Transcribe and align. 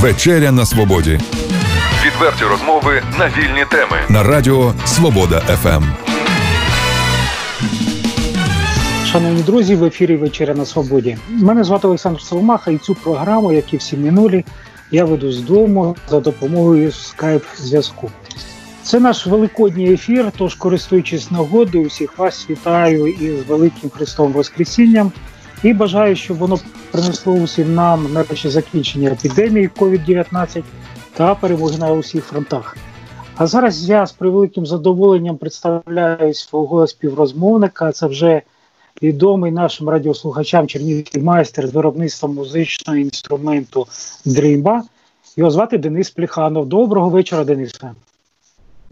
Вечеря 0.00 0.52
на 0.52 0.66
свободі. 0.66 1.20
Відверті 2.06 2.44
розмови 2.44 3.02
на 3.18 3.26
вільні 3.26 3.64
теми 3.70 3.96
на 4.08 4.22
Радіо 4.22 4.74
Свобода 4.86 5.40
ФМ. 5.40 5.84
Шановні 9.06 9.42
друзі, 9.42 9.74
в 9.74 9.84
ефірі 9.84 10.16
Вечеря 10.16 10.54
на 10.54 10.64
Свободі. 10.64 11.18
Мене 11.28 11.64
звати 11.64 11.86
Олександр 11.86 12.20
Соломаха 12.20 12.70
і 12.70 12.78
цю 12.78 12.94
програму, 12.94 13.52
як 13.52 13.74
і 13.74 13.76
всі 13.76 13.96
минулі, 13.96 14.44
я 14.90 15.04
веду 15.04 15.32
з 15.32 15.40
дому 15.40 15.96
за 16.08 16.20
допомогою 16.20 16.92
скайп-зв'язку. 16.92 18.10
Це 18.82 19.00
наш 19.00 19.26
великодній 19.26 19.92
ефір, 19.92 20.32
тож, 20.38 20.54
користуючись 20.54 21.30
нагодою, 21.30 21.86
усіх 21.86 22.18
вас 22.18 22.46
вітаю 22.50 23.06
із 23.06 23.42
Великим 23.48 23.90
Христовим 23.90 24.32
Воскресінням 24.32 25.12
і 25.62 25.72
бажаю, 25.72 26.16
щоб 26.16 26.38
воно 26.38 26.58
принесло 26.90 27.32
усім 27.32 27.74
нам 27.74 28.12
нарешті 28.12 28.48
закінчення 28.48 29.10
епідемії 29.10 29.70
COVID-19 29.78 30.62
та 31.12 31.34
перемоги 31.34 31.78
на 31.78 31.92
усіх 31.92 32.24
фронтах. 32.24 32.76
А 33.36 33.46
зараз 33.46 33.88
я 33.88 34.06
з 34.06 34.12
превеликим 34.12 34.66
задоволенням 34.66 35.36
представляю 35.36 36.34
свого 36.34 36.86
співрозмовника. 36.86 37.92
Це 37.92 38.06
вже 38.06 38.42
відомий 39.02 39.52
нашим 39.52 39.88
радіослухачам 39.88 40.66
чернігівський 40.66 41.22
майстер 41.22 41.66
з 41.66 41.74
виробництва 41.74 42.28
музичного 42.28 42.98
інструменту 42.98 43.86
Дримба. 44.24 44.82
Його 45.36 45.50
звати 45.50 45.78
Денис 45.78 46.10
Пліханов. 46.10 46.66
Доброго 46.66 47.10
вечора, 47.10 47.44
Денисе. 47.44 47.90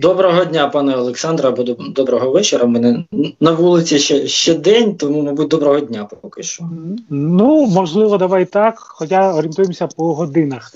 Доброго 0.00 0.44
дня, 0.44 0.68
пане 0.68 0.96
Олександре, 0.96 1.48
або 1.48 1.62
доброго 1.78 2.30
вечора. 2.30 2.66
Мене 2.66 3.04
на 3.40 3.52
вулиці 3.52 3.98
ще 3.98 4.26
ще 4.26 4.54
день, 4.54 4.94
тому, 4.94 5.22
мабуть, 5.22 5.48
доброго 5.48 5.80
дня 5.80 6.08
поки 6.22 6.42
що. 6.42 6.64
Ну, 7.10 7.66
можливо, 7.66 8.18
давай 8.18 8.44
так, 8.44 8.74
хоча 8.78 9.34
орієнтуємося 9.34 9.86
по 9.86 10.14
годинах. 10.14 10.72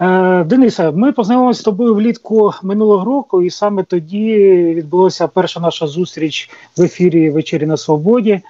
Е, 0.00 0.44
Дениса, 0.44 0.90
ми 0.90 1.12
познайомилися 1.12 1.60
з 1.60 1.64
тобою 1.64 1.94
влітку 1.94 2.52
минулого 2.62 3.04
року, 3.04 3.42
і 3.42 3.50
саме 3.50 3.82
тоді 3.82 4.36
відбулася 4.76 5.28
перша 5.28 5.60
наша 5.60 5.86
зустріч 5.86 6.50
в 6.76 6.82
ефірі 6.82 7.30
Вечері 7.30 7.66
на 7.66 7.76
Свободі. 7.76 8.40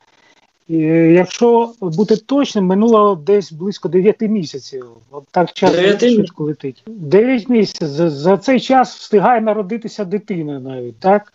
І, 0.68 0.76
Якщо 1.14 1.72
бути 1.80 2.16
точним, 2.16 2.66
минуло 2.66 3.14
десь 3.14 3.52
близько 3.52 3.88
9 3.88 4.20
місяців. 4.20 4.86
От 5.10 5.24
так 5.30 5.52
час 5.52 5.74
швидко 5.98 6.44
летить. 6.44 6.82
9 6.86 7.48
місяців. 7.48 7.88
За, 7.88 8.10
за 8.10 8.36
цей 8.36 8.60
час 8.60 8.96
встигає 8.96 9.40
народитися 9.40 10.04
дитина 10.04 10.60
навіть, 10.60 11.00
так? 11.00 11.32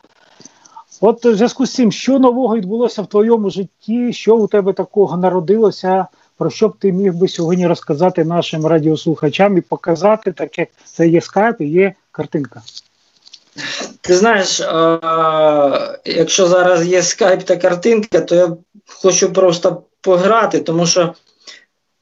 От 1.01 1.25
в 1.25 1.35
зв'язку 1.35 1.65
з 1.65 1.73
цим, 1.73 1.91
що 1.91 2.19
нового 2.19 2.57
відбулося 2.57 3.01
в 3.01 3.07
твоєму 3.07 3.49
житті, 3.49 4.13
що 4.13 4.37
у 4.37 4.47
тебе 4.47 4.73
такого 4.73 5.17
народилося, 5.17 6.07
про 6.37 6.49
що 6.49 6.67
б 6.67 6.77
ти 6.79 6.91
міг 6.91 7.13
би 7.13 7.27
сьогодні 7.27 7.67
розказати 7.67 8.25
нашим 8.25 8.65
радіослухачам 8.65 9.57
і 9.57 9.61
показати, 9.61 10.31
так 10.31 10.57
як 10.57 10.69
це 10.85 11.07
є 11.07 11.21
скайп 11.21 11.61
і 11.61 11.65
є 11.65 11.93
картинка. 12.11 12.61
Ти 14.09 14.15
знаєш, 14.15 14.61
а, 14.61 15.97
якщо 16.05 16.47
зараз 16.47 16.87
є 16.87 17.03
скайп 17.03 17.43
та 17.43 17.55
картинка, 17.55 18.21
то 18.21 18.35
я 18.35 18.57
хочу 19.01 19.33
просто 19.33 19.83
пограти, 20.01 20.59
тому 20.59 20.85
що 20.85 21.13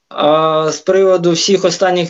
а, 0.09 0.71
з 0.71 0.79
приводу 0.79 1.31
всіх 1.31 1.65
останніх 1.65 2.09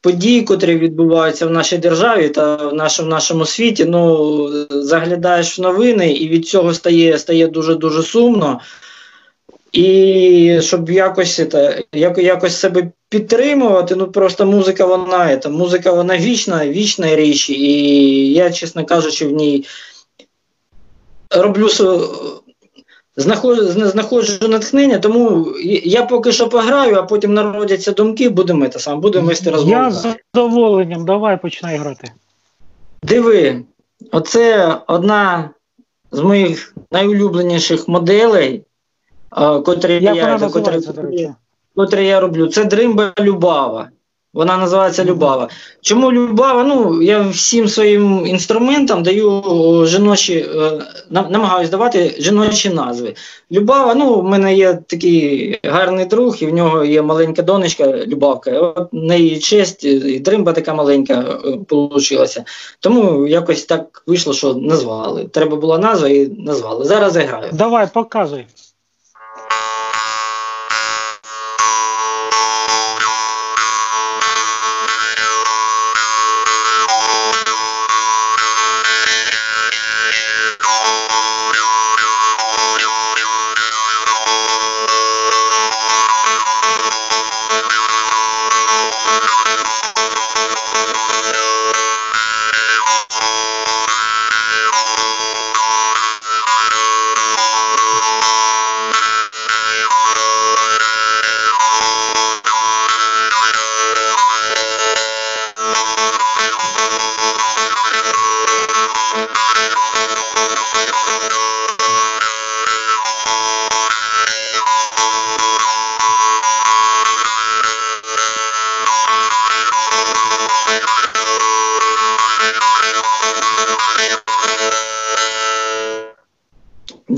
подій, 0.00 0.42
котрі 0.42 0.76
відбуваються 0.76 1.46
в 1.46 1.50
нашій 1.50 1.78
державі 1.78 2.28
та 2.28 2.56
в 2.56 2.74
нашому 2.74 3.08
нашому 3.08 3.46
світі, 3.46 3.84
ну 3.84 4.48
заглядаєш 4.70 5.58
в 5.58 5.62
новини, 5.62 6.12
і 6.12 6.28
від 6.28 6.48
цього 6.48 6.74
стає 6.74 7.18
стає 7.18 7.46
дуже 7.46 7.74
дуже 7.74 8.02
сумно. 8.02 8.60
І 9.72 10.58
щоб 10.62 10.90
якось 10.90 11.34
це, 11.50 11.82
як, 11.92 12.18
якось 12.18 12.56
себе 12.56 12.90
підтримувати, 13.08 13.96
ну 13.96 14.06
просто 14.06 14.46
музика 14.46 14.86
вона 14.86 15.36
це, 15.36 15.48
музика 15.48 15.92
вона 15.92 16.18
вічна, 16.18 16.68
вічна 16.68 17.16
річ, 17.16 17.50
і 17.50 18.32
я, 18.32 18.50
чесно 18.50 18.84
кажучи, 18.84 19.26
в 19.26 19.32
ній 19.32 19.66
роблю 21.30 21.68
знаходжу, 23.16 23.64
знаходжу 23.88 24.48
натхнення, 24.48 24.98
тому 24.98 25.46
я 25.84 26.02
поки 26.06 26.32
що 26.32 26.48
пограю, 26.48 26.94
а 26.94 27.02
потім 27.02 27.34
народяться 27.34 27.92
думки, 27.92 28.28
будемо 28.28 28.68
це 28.68 28.78
сам, 28.78 29.00
будемо 29.00 29.26
вести 29.26 29.50
розмову. 29.50 29.82
Я 29.82 29.90
з 29.90 30.16
задоволенням, 30.34 31.04
давай 31.04 31.42
починай 31.42 31.76
грати. 31.76 32.12
Диви, 33.02 33.62
оце 34.12 34.76
одна 34.86 35.50
з 36.12 36.20
моїх 36.20 36.74
найулюбленіших 36.92 37.88
моделей 37.88 38.62
котрі 39.64 39.98
я, 40.02 40.14
я, 40.14 40.38
котрі, 40.38 40.80
котрі 41.74 42.06
я 42.06 42.20
роблю. 42.20 42.46
Це 42.46 42.64
дримба 42.64 43.12
Любава. 43.20 43.88
Вона 44.34 44.56
називається 44.56 45.04
Любава. 45.04 45.48
Чому 45.80 46.12
Любава? 46.12 46.64
Ну, 46.64 47.02
я 47.02 47.20
всім 47.20 47.68
своїм 47.68 48.26
інструментам 48.26 49.02
даю 49.02 49.42
жіночі, 49.86 50.46
е, 50.54 50.82
намагаюся 51.10 51.70
давати 51.70 52.14
жіночі 52.18 52.70
назви. 52.70 53.14
Любава, 53.52 53.94
ну, 53.94 54.20
в 54.20 54.24
мене 54.24 54.54
є 54.54 54.78
такий 54.86 55.58
гарний 55.64 56.04
друг, 56.04 56.36
і 56.40 56.46
в 56.46 56.54
нього 56.54 56.84
є 56.84 57.02
маленька 57.02 57.42
донечка 57.42 57.92
Любавка. 58.06 58.60
От 58.60 58.88
на 58.92 59.14
її 59.14 59.38
честь, 59.38 59.84
і 59.84 60.18
дримба 60.18 60.52
така 60.52 60.74
маленька. 60.74 61.40
Е, 61.44 61.58
Тому 62.80 63.26
якось 63.26 63.64
так 63.64 64.02
вийшло, 64.06 64.32
що 64.32 64.54
назвали. 64.54 65.24
Треба 65.24 65.56
була 65.56 65.78
назва 65.78 66.08
і 66.08 66.26
назвали. 66.26 66.84
Зараз 66.84 67.16
я 67.16 67.22
граю. 67.22 67.50
Давай, 67.52 67.88
показуй. 67.92 68.46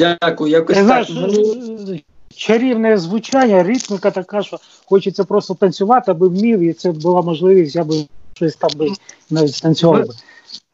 Дякую, 0.00 0.50
якось 0.50 0.76
так. 0.76 0.84
Знаєш, 0.84 1.10
Чарівне 2.34 2.98
звучання, 2.98 3.62
ритміка 3.62 4.10
така, 4.10 4.42
що 4.42 4.58
хочеться 4.86 5.24
просто 5.24 5.54
танцювати, 5.54 6.10
аби 6.10 6.28
вмів, 6.28 6.60
і 6.60 6.72
це 6.72 6.92
була 6.92 7.22
можливість, 7.22 7.76
я 7.76 7.84
би 7.84 7.94
щось 8.34 8.56
там 8.56 8.70
би 8.76 8.88
навіть 9.30 9.62
танцював. 9.62 10.06
би. 10.06 10.14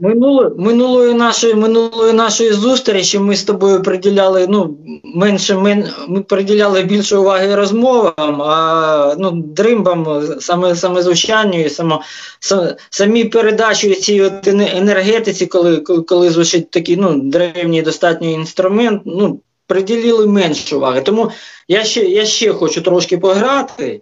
Минуло, 0.01 0.53
минулої 0.59 1.15
нашої 1.15 1.55
минулої 1.55 2.12
нашої 2.12 2.53
зустрічі 2.53 3.19
ми 3.19 3.37
з 3.37 3.45
тобою 3.45 3.83
приділяли 3.83 4.47
ну, 4.49 4.79
менше 5.05 5.55
мен, 5.55 5.89
ми 6.09 6.23
приділяли 6.23 6.83
більше 6.83 7.17
уваги 7.17 7.55
розмовам, 7.55 8.43
а 8.43 9.15
ну, 9.19 9.31
дримбам, 9.31 10.23
саме 10.41 10.77
саме 10.77 11.03
звучанню 11.03 11.60
і 11.60 11.69
само, 11.69 12.03
самі 12.91 13.25
передачі 13.25 13.95
цій 13.95 14.22
от 14.22 14.48
енергетиці, 14.48 15.47
коли 15.47 15.77
коли, 15.77 16.03
коли 16.03 16.31
звучить 16.31 16.71
такий 16.71 16.97
ну, 16.97 17.21
древній 17.22 17.83
достатньо 17.83 18.31
інструмент, 18.31 19.03
ну, 19.04 19.41
приділили 19.66 20.27
менше 20.27 20.77
уваги. 20.77 21.01
Тому 21.01 21.31
я 21.69 21.84
ще 21.84 22.04
я 22.04 22.25
ще 22.25 22.53
хочу 22.53 22.83
трошки 22.83 23.19
пограти. 23.19 24.01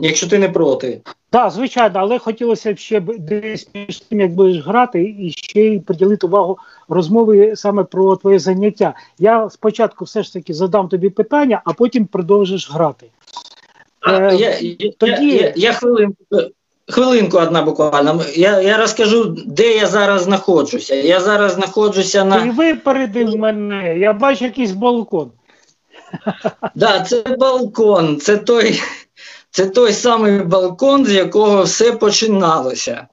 Якщо 0.00 0.28
ти 0.28 0.38
не 0.38 0.48
проти. 0.48 1.00
Так, 1.30 1.50
звичайно, 1.50 1.98
але 1.98 2.18
хотілося 2.18 2.72
б 2.72 2.78
ще 2.78 3.00
десь 3.00 3.68
між 3.74 4.00
тим, 4.00 4.20
як 4.20 4.34
будеш 4.34 4.64
грати, 4.64 5.16
і 5.18 5.30
ще 5.30 5.60
й 5.60 5.80
приділити 5.80 6.26
увагу 6.26 6.58
розмови 6.88 7.56
саме 7.56 7.84
про 7.84 8.16
твоє 8.16 8.38
заняття. 8.38 8.94
Я 9.18 9.50
спочатку 9.50 10.04
все 10.04 10.22
ж 10.22 10.32
таки 10.32 10.54
задам 10.54 10.88
тобі 10.88 11.10
питання, 11.10 11.62
а 11.64 11.72
потім 11.72 12.06
продовжиш 12.06 12.70
грати. 12.70 13.06
А, 14.00 14.12
е, 14.12 14.36
я, 14.36 14.90
Тоді... 14.98 15.26
я, 15.26 15.40
я, 15.40 15.52
я 15.56 15.72
хвилинку, 15.72 16.24
хвилинку 16.88 17.38
одна 17.38 17.62
буквально. 17.62 18.22
Я 18.36 18.60
я 18.60 18.76
розкажу, 18.76 19.36
де 19.46 19.76
я 19.76 19.86
зараз 19.86 20.22
знаходжуся. 20.22 20.94
Я 20.94 21.20
зараз 21.20 21.52
знаходжуся 21.52 22.24
на. 22.24 22.42
Ти 22.42 22.50
випередив 22.50 23.36
мене, 23.36 23.98
я 23.98 24.12
бачу 24.12 24.44
якийсь 24.44 24.72
балкон. 24.72 25.30
Так, 26.24 26.72
да, 26.74 27.00
це 27.00 27.36
балкон, 27.38 28.20
це 28.20 28.36
той 28.36 28.80
це 29.50 29.66
той 29.66 29.92
самий 29.92 30.38
балкон, 30.38 31.06
з 31.06 31.12
якого 31.12 31.62
все 31.62 31.92
починалося. 31.92 33.06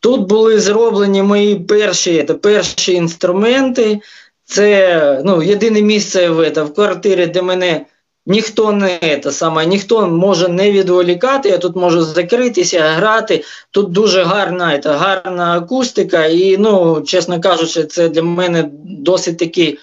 Тут 0.00 0.28
були 0.28 0.60
зроблені 0.60 1.22
мої 1.22 1.56
перші 1.56 2.22
перші 2.22 2.92
інструменти. 2.92 4.00
Це 4.44 5.22
ну, 5.24 5.42
єдине 5.42 5.82
місце 5.82 6.30
в, 6.30 6.50
це, 6.50 6.62
в 6.62 6.74
квартирі, 6.74 7.26
де 7.26 7.42
мене 7.42 7.86
ніхто 8.26 8.72
не 8.72 9.20
це 9.24 9.32
саме, 9.32 9.66
ніхто 9.66 10.06
може 10.08 10.48
не 10.48 10.72
відволікати. 10.72 11.48
Я 11.48 11.58
тут 11.58 11.76
можу 11.76 12.02
закритися, 12.02 12.80
грати. 12.80 13.44
Тут 13.70 13.90
дуже 13.92 14.22
гарна 14.22 14.78
це, 14.78 14.90
гарна 14.90 15.56
акустика, 15.56 16.26
і, 16.26 16.56
ну, 16.56 17.02
чесно 17.06 17.40
кажучи, 17.40 17.84
це 17.84 18.08
для 18.08 18.22
мене 18.22 18.70
досить 18.84 19.38
таки 19.38 19.78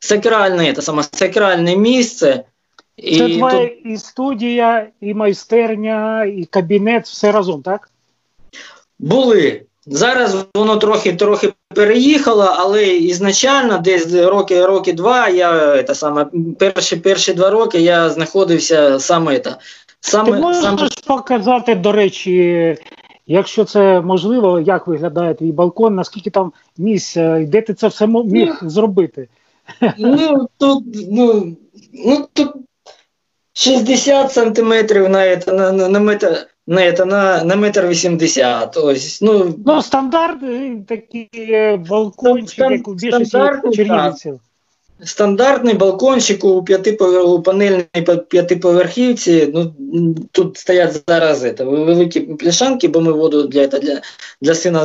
сакральне, 0.00 0.72
це 0.72 0.82
саме 0.82 1.02
сакральне 1.12 1.76
місце. 1.76 2.44
І 2.98 3.18
Це 3.18 3.28
твоя 3.28 3.68
тут... 3.68 3.78
і 3.84 3.96
студія, 3.96 4.86
і 5.00 5.14
майстерня, 5.14 6.24
і 6.24 6.44
кабінет, 6.44 7.06
все 7.06 7.32
разом, 7.32 7.62
так? 7.62 7.90
Були. 8.98 9.62
Зараз 9.86 10.46
воно 10.54 10.76
трохи 10.76 11.12
трохи 11.12 11.52
переїхало, 11.74 12.54
але 12.56 12.86
ізначально, 12.86 13.78
десь 13.78 14.14
роки 14.14 14.66
роки 14.66 14.92
два, 14.92 15.28
я 15.28 15.82
це 15.82 15.94
саме 15.94 16.26
перші 16.58 16.96
перші 16.96 17.32
два 17.32 17.50
роки 17.50 17.80
я 17.80 18.10
знаходився 18.10 19.00
саме. 19.00 19.38
Це, 19.38 19.56
саме 20.00 20.32
Ти 20.32 20.38
можеш 20.38 20.62
саме... 20.62 20.88
показати, 21.06 21.74
до 21.74 21.92
речі, 21.92 22.76
якщо 23.26 23.64
це 23.64 24.00
можливо, 24.00 24.60
як 24.60 24.86
виглядає 24.86 25.34
твій 25.34 25.52
балкон, 25.52 25.94
наскільки 25.94 26.30
там 26.30 26.52
місця, 26.78 27.44
де 27.48 27.62
ти 27.62 27.74
це 27.74 27.88
все 27.88 28.06
міг 28.06 28.58
ну, 28.62 28.70
зробити? 28.70 29.28
Ну, 29.98 30.48
тут, 30.58 30.84
ну, 31.10 31.56
ну, 32.06 32.28
тут 32.32 32.50
60 33.58 34.32
сантиметрів 34.32 35.08
на, 35.08 35.36
на, 35.36 35.72
на, 35.72 35.88
на 35.88 36.00
метр. 36.00 36.46
Не, 36.66 36.92
це 36.92 37.04
на 37.04 37.44
на 37.44 37.56
метр 37.56 37.86
вісімдесят. 37.86 38.76
Ось, 38.76 39.22
ну, 39.22 39.54
ну 39.66 39.82
стандарт 39.82 40.40
такий 40.86 41.28
е, 41.34 41.76
балкончик, 41.76 42.58
як 42.58 42.88
у 42.88 42.94
більшості 42.94 43.38
чернігівців. 43.74 44.40
Стандартний 45.04 45.74
балкончик 45.74 46.44
у 46.44 46.62
п'ятиповерху 46.62 47.42
панельній 47.42 47.84
п'ятиповерхівці. 48.28 49.50
Ну 49.54 49.74
тут 50.32 50.56
стоять 50.56 51.02
зараз 51.08 51.40
це, 51.40 51.64
великі 51.64 52.20
пляшанки, 52.20 52.88
бо 52.88 53.00
ми 53.00 53.12
воду 53.12 53.42
для 53.42 53.66
для, 53.66 54.00
для 54.40 54.54
сина 54.54 54.84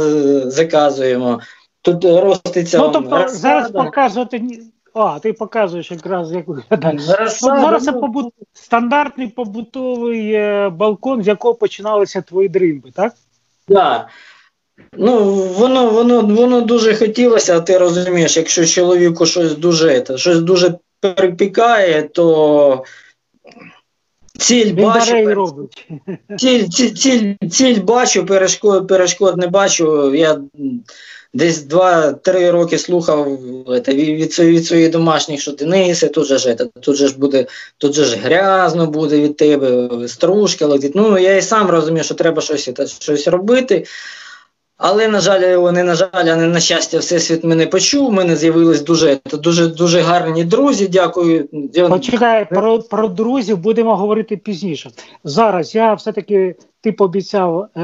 заказуємо. 0.49 1.39
Тут 1.81 2.05
роститься. 2.05 2.77
Ну, 2.77 2.89
тобто 2.89 3.25
зараз 3.27 3.71
показувати 3.71 4.41
а, 4.93 5.19
ти 5.19 5.33
показуєш 5.33 5.91
якраз 5.91 6.31
як 6.31 6.47
виглядає. 6.47 6.99
Зараз, 6.99 7.39
зараз 7.39 7.83
це 7.83 7.91
побут... 7.91 8.33
стандартний 8.53 9.27
побутовий 9.27 10.33
е, 10.33 10.69
балкон, 10.69 11.23
з 11.23 11.27
якого 11.27 11.55
починалися 11.55 12.21
твої 12.21 12.49
дримби, 12.49 12.91
так? 12.91 13.13
Так. 13.13 13.17
Да. 13.67 14.07
Ну, 14.97 15.33
воно 15.33 15.89
воно, 15.89 16.21
воно 16.21 16.61
дуже 16.61 16.95
хотілося, 16.95 17.57
а 17.57 17.61
ти 17.61 17.77
розумієш, 17.77 18.37
якщо 18.37 18.65
чоловіку 18.65 19.25
щось 19.25 19.57
дуже 19.57 20.05
щось 20.15 20.39
дуже 20.39 20.77
перепікає, 20.99 22.01
то 22.01 22.83
ціль 24.37 24.73
бачу, 24.73 25.69
ціль, 26.37 26.67
ціль, 26.67 26.93
ціль, 26.93 27.33
ціль 27.49 27.81
бачу, 27.81 28.25
перешкод, 28.25 28.87
перешкод 28.87 29.37
не 29.37 29.47
бачу. 29.47 30.15
Я 30.15 30.41
десь 31.33 31.67
2-3 31.67 32.51
роки 32.51 32.77
слухав 32.77 33.39
від 33.87 34.39
від 34.39 34.65
своїх 34.65 34.91
домашніх, 34.91 35.41
що 35.41 35.51
Денисе, 35.51 36.07
тут 36.07 36.25
же 36.25 36.37
ж 36.37 36.55
тут 36.55 36.95
же 36.95 37.07
ж 37.07 37.19
буде, 37.19 37.45
тут 37.77 37.93
же 37.93 38.05
ж 38.05 38.15
грязно 38.15 38.87
буде 38.87 39.21
від 39.21 39.37
тебе, 39.37 39.89
стружки 40.07 40.65
летить. 40.65 40.95
Ну 40.95 41.17
я 41.17 41.35
і 41.35 41.41
сам 41.41 41.69
розумію, 41.69 42.03
що 42.03 42.13
треба 42.13 42.41
щось 42.41 42.69
щось 43.01 43.27
робити. 43.27 43.85
Але, 44.77 45.07
на 45.07 45.19
жаль, 45.19 45.57
вони, 45.57 45.83
на 45.83 45.95
жаль, 45.95 46.07
а 46.13 46.35
не 46.35 46.47
на 46.47 46.59
щастя, 46.59 46.97
всесвіт 46.97 47.43
мене 47.43 47.67
почув. 47.67 48.07
У 48.07 48.11
мене 48.11 48.35
з'явились 48.35 48.81
дуже 48.81 49.19
дуже 49.33 49.67
дуже 49.67 50.01
гарні 50.01 50.43
друзі. 50.43 50.87
Дякую. 50.87 51.47
Почекай, 51.89 52.49
про 52.49 52.79
про 52.79 53.07
друзів 53.07 53.57
будемо 53.57 53.95
говорити 53.95 54.37
пізніше. 54.37 54.91
Зараз 55.23 55.75
я 55.75 55.93
все-таки 55.93 56.55
ти 56.81 56.91
пообіцяв 56.91 57.67
е, 57.75 57.81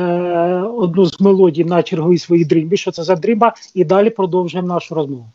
одну 0.77 1.05
з 1.05 1.21
мелодій 1.21 1.65
на 1.65 1.83
черговій 1.83 2.17
своїй 2.17 2.45
дрімбі. 2.45 2.77
Що 2.77 2.91
це 2.91 3.03
за 3.03 3.15
дрімба? 3.15 3.53
І 3.73 3.83
далі 3.83 4.09
продовжуємо 4.09 4.67
нашу 4.67 4.95
розмову. 4.95 5.25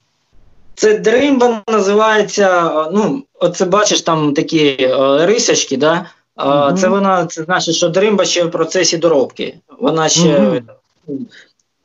Це 0.75 0.99
дримба 0.99 1.63
називається. 1.69 2.71
Ну, 2.93 3.23
оце 3.41 3.65
бачиш 3.65 4.01
там 4.01 4.35
такі 4.35 4.77
е, 4.81 5.27
рисочки, 5.27 5.77
да? 5.77 6.07
Угу. 6.37 6.77
Це 6.77 6.89
вона 6.89 7.27
це 7.27 7.43
значить, 7.43 7.75
що 7.75 7.89
дримба 7.89 8.25
ще 8.25 8.45
в 8.45 8.51
процесі 8.51 8.97
доробки. 8.97 9.55
Вона 9.81 10.09
ще. 10.09 10.39
Угу. 10.39 10.61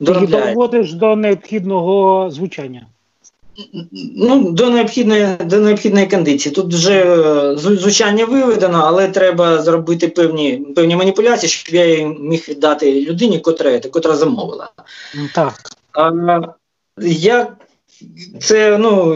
Ти 0.06 0.26
доводиш 0.26 0.92
до 0.92 1.16
необхідного 1.16 2.30
звучання. 2.30 2.86
Ну, 4.16 4.50
До 4.50 4.70
необхідної 4.70 5.26
до 5.44 5.60
необхідної 5.60 6.06
кондиції. 6.06 6.54
Тут 6.54 6.74
вже 6.74 7.04
е, 7.04 7.56
звучання 7.56 8.24
виведено, 8.24 8.82
але 8.84 9.08
треба 9.08 9.62
зробити 9.62 10.08
певні 10.08 10.56
певні 10.76 10.96
маніпуляції, 10.96 11.50
щоб 11.50 11.74
я 11.74 11.86
її 11.86 12.06
міг 12.06 12.44
віддати 12.48 13.02
людині, 13.02 13.38
котра 13.38 13.80
котра 13.80 14.16
замовила. 14.16 14.68
Так. 15.34 15.70
А, 15.92 16.10
я, 17.02 17.56
Це 18.40 18.78
ну, 18.78 19.14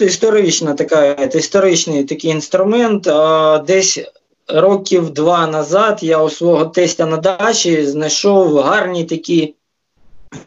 історична 0.00 0.74
така, 0.74 1.12
історичний 1.12 2.04
такий 2.04 2.30
інструмент. 2.30 3.06
А, 3.06 3.58
Десь 3.66 4.00
років 4.48 5.10
два 5.10 5.46
назад 5.46 5.98
я 6.02 6.22
у 6.22 6.30
свого 6.30 6.64
тестя 6.64 7.06
на 7.06 7.16
дачі 7.16 7.86
знайшов 7.86 8.58
гарні 8.58 9.04
такі 9.04 9.54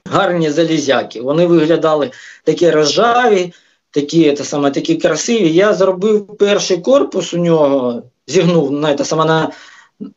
гарні 0.05 0.49
залізяки. 0.49 1.21
Вони 1.21 1.45
виглядали 1.45 2.11
такі 2.43 2.69
рожаві, 2.69 3.53
такі 3.91 4.33
це 4.33 4.43
саме, 4.43 4.71
такі 4.71 4.95
красиві. 4.95 5.53
Я 5.53 5.73
зробив 5.73 6.37
перший 6.37 6.77
корпус 6.77 7.33
у 7.33 7.37
нього, 7.37 8.03
зігнув 8.27 8.71
на, 8.71 8.95
це 8.95 9.05
саме, 9.05 9.25
на, 9.25 9.51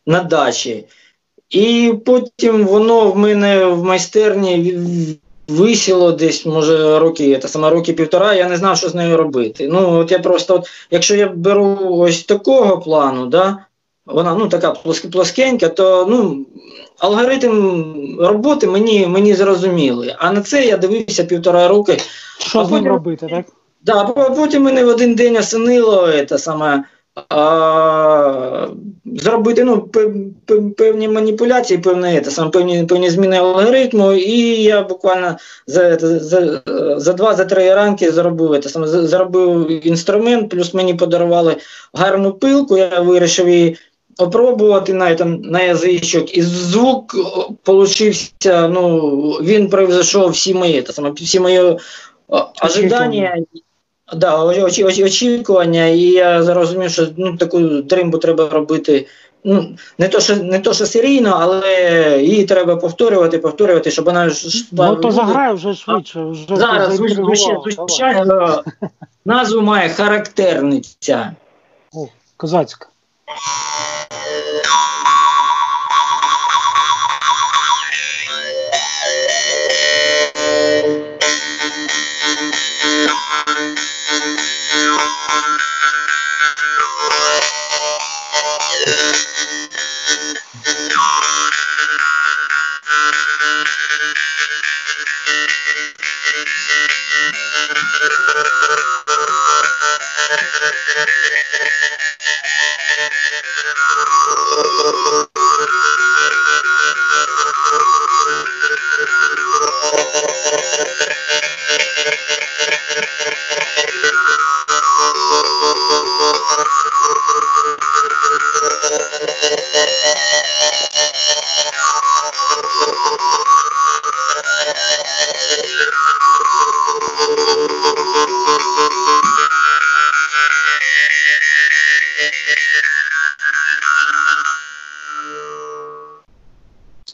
на 0.07 0.23
дачі. 0.23 0.85
І 1.51 1.95
потім 2.07 2.67
воно 2.67 3.11
в 3.11 3.19
мене 3.19 3.65
в 3.65 3.85
майстерні 3.85 4.77
висіло 5.49 6.13
десь, 6.13 6.47
може, 6.47 6.99
роки, 6.99 7.39
це 7.39 7.49
саме 7.49 7.71
роки 7.71 7.93
півтора, 7.93 8.35
я 8.35 8.49
не 8.49 8.57
знав, 8.57 8.77
що 8.77 8.89
з 8.89 8.95
нею 8.95 9.17
робити. 9.17 9.69
Ну, 9.73 9.99
от 9.99 10.11
я 10.11 10.19
просто, 10.19 10.55
от, 10.55 10.71
якщо 10.91 11.17
я 11.17 11.29
беру 11.29 11.79
ось 11.81 12.25
такого 12.25 12.79
плану, 12.79 13.27
да, 13.27 13.67
вона 14.13 14.35
ну, 14.35 14.49
така 14.49 14.71
плоскенька, 15.13 15.69
то 15.69 16.07
ну, 16.11 16.47
алгоритм 16.99 18.17
роботи 18.21 18.67
мені 18.67 19.07
мені 19.07 19.35
зрозуміли. 19.35 20.15
А 20.19 20.33
на 20.33 20.41
це 20.41 20.65
я 20.65 20.77
дивився 20.77 21.25
півтора 21.25 21.69
роки. 21.69 21.99
Що 22.39 22.65
з 22.65 22.71
ним 22.71 22.87
робити, 22.87 23.27
так? 23.31 23.45
Да, 23.83 23.95
а 24.17 24.31
потім 24.31 24.63
мене 24.63 24.85
в 24.85 24.89
один 24.89 25.15
день 25.15 25.37
осенило 25.37 26.09
це 26.29 26.39
саме, 26.39 26.85
а, 27.29 28.67
зробити 29.05 29.65
ну, 29.65 29.91
певні 30.77 31.09
маніпуляції, 31.09 31.79
певні, 31.79 32.21
це 32.21 32.31
саме, 32.31 32.51
певні 32.51 32.85
певні 32.85 33.11
зміни 33.11 33.37
алгоритму, 33.37 34.13
і 34.13 34.63
я 34.63 34.83
буквально 34.83 35.37
за 35.67 35.99
за, 35.99 36.63
за 36.97 37.13
два 37.13 37.35
за 37.35 37.45
три 37.45 37.75
ранки 37.75 38.13
зробив 38.13 38.61
це 38.63 38.69
саме, 38.69 38.87
зробив 38.87 39.87
інструмент, 39.87 40.51
плюс 40.51 40.75
мені 40.75 40.95
подарували 40.95 41.57
гарну 41.95 42.33
пилку, 42.33 42.79
я 42.79 43.01
вирішив 43.01 43.49
її 43.49 43.77
опробувати 44.23 44.95
на 44.95 45.15
там, 45.15 45.41
на 45.43 45.63
язичок, 45.63 46.37
і 46.37 46.43
звук 46.43 47.17
получився, 47.63 48.69
ну, 48.69 48.99
він 49.43 49.69
превзошов 49.69 50.31
всі 50.31 50.55
мої, 50.55 50.83
та 50.83 50.93
саме, 50.93 51.11
всі 51.11 51.41
мої 51.41 51.79
ожидання, 52.65 53.37
да, 54.17 54.45
очі, 54.45 54.85
очі, 54.85 55.05
очікування, 55.05 55.87
і 55.87 56.01
я 56.01 56.43
зрозумів, 56.43 56.91
що 56.91 57.07
ну, 57.17 57.37
таку 57.37 57.61
дримбу 57.61 58.19
треба 58.19 58.49
робити. 58.49 59.07
Ну, 59.45 59.77
Не 59.99 60.09
то, 60.09 60.21
що 60.21 60.37
не 60.37 60.59
то, 60.59 60.75
що 60.75 60.87
серійно, 60.87 61.39
але 61.41 61.63
її 62.23 62.45
треба 62.45 62.77
повторювати, 62.77 63.39
повторювати, 63.39 63.91
щоб 63.91 64.05
вона 64.05 64.29
ж 64.29 64.65
Ну 64.73 64.97
то 64.97 65.11
заграє 65.11 65.53
вже 65.53 65.75
швидше. 65.75 66.25
Вже 66.25 66.57
Зараз 66.57 66.95
звичайно, 66.95 68.63
назву 69.25 69.61
має 69.61 69.89
характерниця. 69.89 71.35
О, 71.93 72.07
Козацька. 72.37 72.90
Um, 73.31 73.37
dois. 74.65 74.90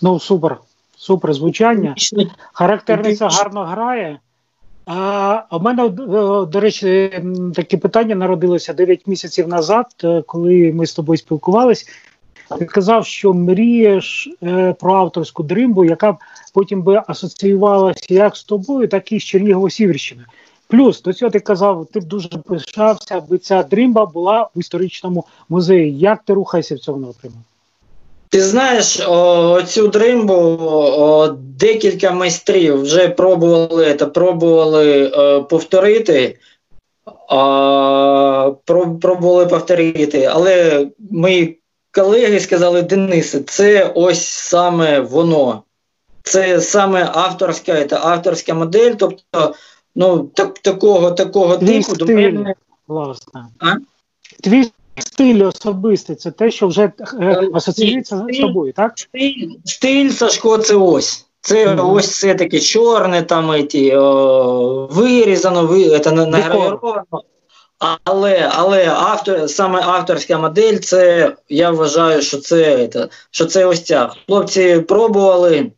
Ну, 0.07 0.21
супер, 0.21 0.57
супер 0.97 1.35
звучання. 1.35 1.95
Характерниця 2.53 3.29
гарно 3.29 3.65
грає. 3.65 4.19
А 4.87 5.43
У 5.51 5.61
мене, 5.61 5.87
е, 5.87 5.91
до 6.47 6.61
речі, 6.61 7.11
таке 7.55 7.77
питання 7.77 8.15
народилося 8.15 8.73
9 8.73 9.07
місяців 9.07 9.49
назад, 9.49 9.87
е, 10.05 10.23
коли 10.27 10.73
ми 10.73 10.87
з 10.87 10.95
тобою 10.95 11.19
спілкувалися. 11.19 11.87
Ти 12.59 12.65
казав, 12.65 13.07
що 13.07 13.35
мрієш 13.35 14.29
е, 14.43 14.73
про 14.81 14.95
авторську 14.95 15.43
дримбу, 15.43 15.85
яка 15.85 16.17
потім 16.55 16.83
би 16.83 17.03
асоціювалася 17.07 18.15
як 18.15 18.37
з 18.37 18.45
тобою, 18.45 18.89
так 18.89 19.13
і 19.13 19.21
з 19.21 19.23
Чернігово-Сіверщиною. 19.23 20.27
Плюс 20.69 21.03
до 21.03 21.13
цього 21.13 21.31
ти 21.31 21.41
казав, 21.41 21.87
ти 21.93 22.01
б 22.01 22.05
дуже 22.05 22.29
пишався, 22.29 23.19
аби 23.19 23.39
ця 23.39 23.63
дримба 23.63 24.07
була 24.07 24.49
в 24.57 24.61
історичному 24.61 25.25
музеї. 25.49 25.99
Як 25.99 26.23
ти 26.23 26.35
рухаєшся 26.35 26.75
в 26.75 26.79
цьому 26.79 27.07
напрямку? 27.07 27.39
Ти 28.37 28.43
знаєш, 28.43 29.01
о, 29.09 29.63
цю 29.63 29.89
дримбу 29.89 30.35
о, 30.35 31.29
декілька 31.39 32.11
майстрів 32.11 32.81
вже 32.81 33.09
пробували 33.09 33.95
та 33.95 34.07
пробували 34.07 35.09
о, 35.09 35.23
е, 35.23 35.43
повторити. 35.43 36.39
А, 37.29 38.53
пробували 39.01 39.47
повторити, 39.47 40.25
але 40.25 40.87
мої 41.11 41.61
колеги 41.95 42.41
сказали, 42.41 42.83
Денисе, 42.83 43.41
це 43.41 43.93
ось 43.95 44.27
саме 44.29 45.01
воно. 45.01 45.63
Це 46.23 46.61
саме 46.61 47.11
авторська 47.13 47.85
це 47.85 47.97
авторська 47.97 48.55
модель, 48.55 48.93
тобто 48.99 49.55
ну, 49.95 50.31
так, 50.35 50.59
такого 50.59 51.11
такого 51.11 51.57
Твій 51.57 51.83
типу 51.83 51.95
стиль, 51.95 52.07
до 52.07 52.13
мене. 52.13 52.55
власне. 52.89 53.47
А? 53.59 53.75
Твій 54.43 54.71
стиль 55.17 55.47
особистий, 55.47 56.17
це 56.17 56.31
те, 56.31 56.51
що 56.51 56.69
вже 56.69 56.83
е, 56.83 56.93
е 57.21 57.49
асоціюється 57.55 58.27
з 58.33 58.39
тобою, 58.39 58.73
так? 58.73 58.93
Стиль, 58.97 59.49
стиль 59.65 60.11
Сашко, 60.11 60.59
це 60.59 60.75
ось. 60.75 61.27
Це 61.41 61.67
mm 61.67 61.77
-hmm. 61.77 61.93
ось 61.93 62.07
все 62.07 62.35
таке 62.35 62.61
чорне, 62.61 63.23
там 63.23 63.53
еті, 63.53 63.97
о, 63.97 64.89
вирізано, 64.91 65.67
ви, 65.67 66.01
це 66.01 66.13
награвіровано. 66.13 67.05
Але 68.05 68.51
але 68.55 68.89
автор, 68.89 69.51
саме 69.51 69.83
авторська 69.83 70.39
модель, 70.39 70.77
це 70.77 71.33
я 71.49 71.71
вважаю, 71.71 72.23
що 72.23 72.39
це 72.39 72.89
це, 72.89 73.09
що 73.31 73.45
це 73.45 73.67
ось 73.67 73.83
ця. 73.83 74.11
Хлопці 74.27 74.81
пробували 74.89 75.71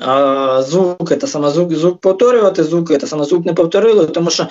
а, 0.00 0.62
звук, 0.62 1.18
це 1.20 1.26
саме 1.26 1.50
звук, 1.50 1.74
звук 1.74 2.00
повторювати, 2.00 2.64
звук, 2.64 2.98
це 3.00 3.06
саме 3.06 3.24
звук 3.24 3.46
не 3.46 3.52
повторили, 3.52 4.06
тому 4.06 4.30
що 4.30 4.46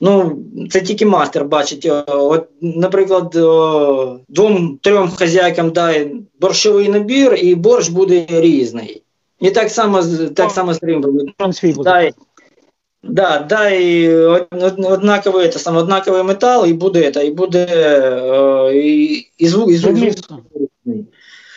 Ну, 0.00 0.38
це 0.70 0.80
тільки 0.80 1.06
мастер 1.06 1.44
бачить. 1.44 1.88
От, 2.06 2.48
Наприклад, 2.60 3.30
двом-трьом 4.28 5.10
хазяйкам 5.16 5.70
дай 5.70 6.16
борщовий 6.40 6.88
набір, 6.88 7.34
і 7.42 7.54
борщ 7.54 7.88
буде 7.88 8.26
різний. 8.28 9.02
І 9.40 9.50
так 9.50 9.70
само 9.70 10.02
так 10.34 10.50
само 10.50 10.74
з 10.74 10.82
римбом. 10.82 11.18
Дай, 11.84 12.12
да, 13.02 13.38
дай 13.48 14.08
однаковий, 14.84 15.48
це, 15.48 15.58
саме, 15.58 15.78
однаковий 15.80 16.22
метал, 16.22 16.66
і 16.66 16.72
буде 16.72 17.10
це, 17.10 17.26
і 17.26 17.30
буде 17.30 17.66
і, 18.74 19.26
і 19.38 19.48
звук, 19.48 19.70
і 19.70 19.76
звук. 19.76 19.94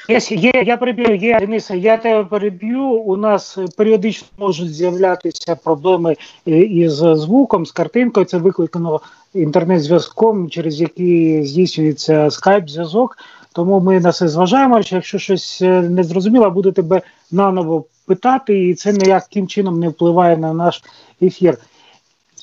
Є, 0.10 0.52
я 0.66 0.78
переб'ю, 0.78 1.16
є 1.16 1.40
Дениса, 1.40 1.76
я 1.76 1.98
тебе 1.98 2.24
переб'ю. 2.24 2.84
У 2.84 3.18
нас 3.18 3.58
періодично 3.78 4.28
можуть 4.38 4.74
з'являтися 4.74 5.56
проблеми 5.56 6.16
е, 6.48 6.60
із 6.60 6.94
звуком, 6.94 7.66
з 7.66 7.72
картинкою. 7.72 8.26
Це 8.26 8.38
викликано 8.38 9.02
інтернет-зв'язком, 9.34 10.50
через 10.50 10.82
який 10.82 11.46
здійснюється 11.46 12.30
скайп-зв'язок. 12.32 13.18
Тому 13.54 13.80
ми 13.80 14.00
на 14.00 14.12
це 14.12 14.28
зважаємо. 14.28 14.82
що 14.82 14.96
Якщо 14.96 15.18
щось 15.18 15.62
е, 15.62 15.82
не 15.82 16.04
зрозуміло, 16.04 16.52
буду 16.52 16.72
тебе 16.72 17.02
наново 17.32 17.86
питати, 18.06 18.68
і 18.68 18.74
це 18.74 18.94
ніяким 18.94 19.48
чином 19.48 19.80
не 19.80 19.90
впливає 19.90 20.38
на 20.38 20.54
наш 20.54 20.84
ефір. 21.22 21.58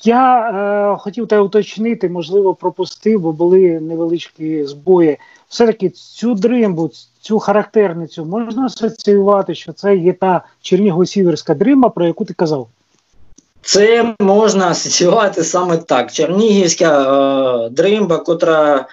Я 0.03 0.49
е, 0.49 0.97
хотів 0.97 1.27
тебе 1.27 1.41
уточнити, 1.41 2.09
можливо, 2.09 2.55
пропустив, 2.55 3.21
бо 3.21 3.31
були 3.31 3.79
невеличкі 3.79 4.65
збої. 4.65 5.17
Все-таки 5.47 5.89
цю 5.89 6.33
дримбу, 6.33 6.91
цю 7.21 7.39
характерницю 7.39 8.25
можна 8.25 8.65
асоціювати, 8.65 9.55
що 9.55 9.73
це 9.73 9.95
є 9.95 10.13
та 10.13 10.41
Чернігово-Сіверська 10.61 11.55
дрима, 11.55 11.89
про 11.89 12.05
яку 12.05 12.25
ти 12.25 12.33
казав? 12.33 12.67
Це 13.61 14.15
можна 14.19 14.67
асоціювати 14.67 15.43
саме 15.43 15.77
так. 15.77 16.11
Чернігівська 16.11 17.65
е, 17.65 17.69
дримба, 17.69 18.17
котра. 18.17 18.87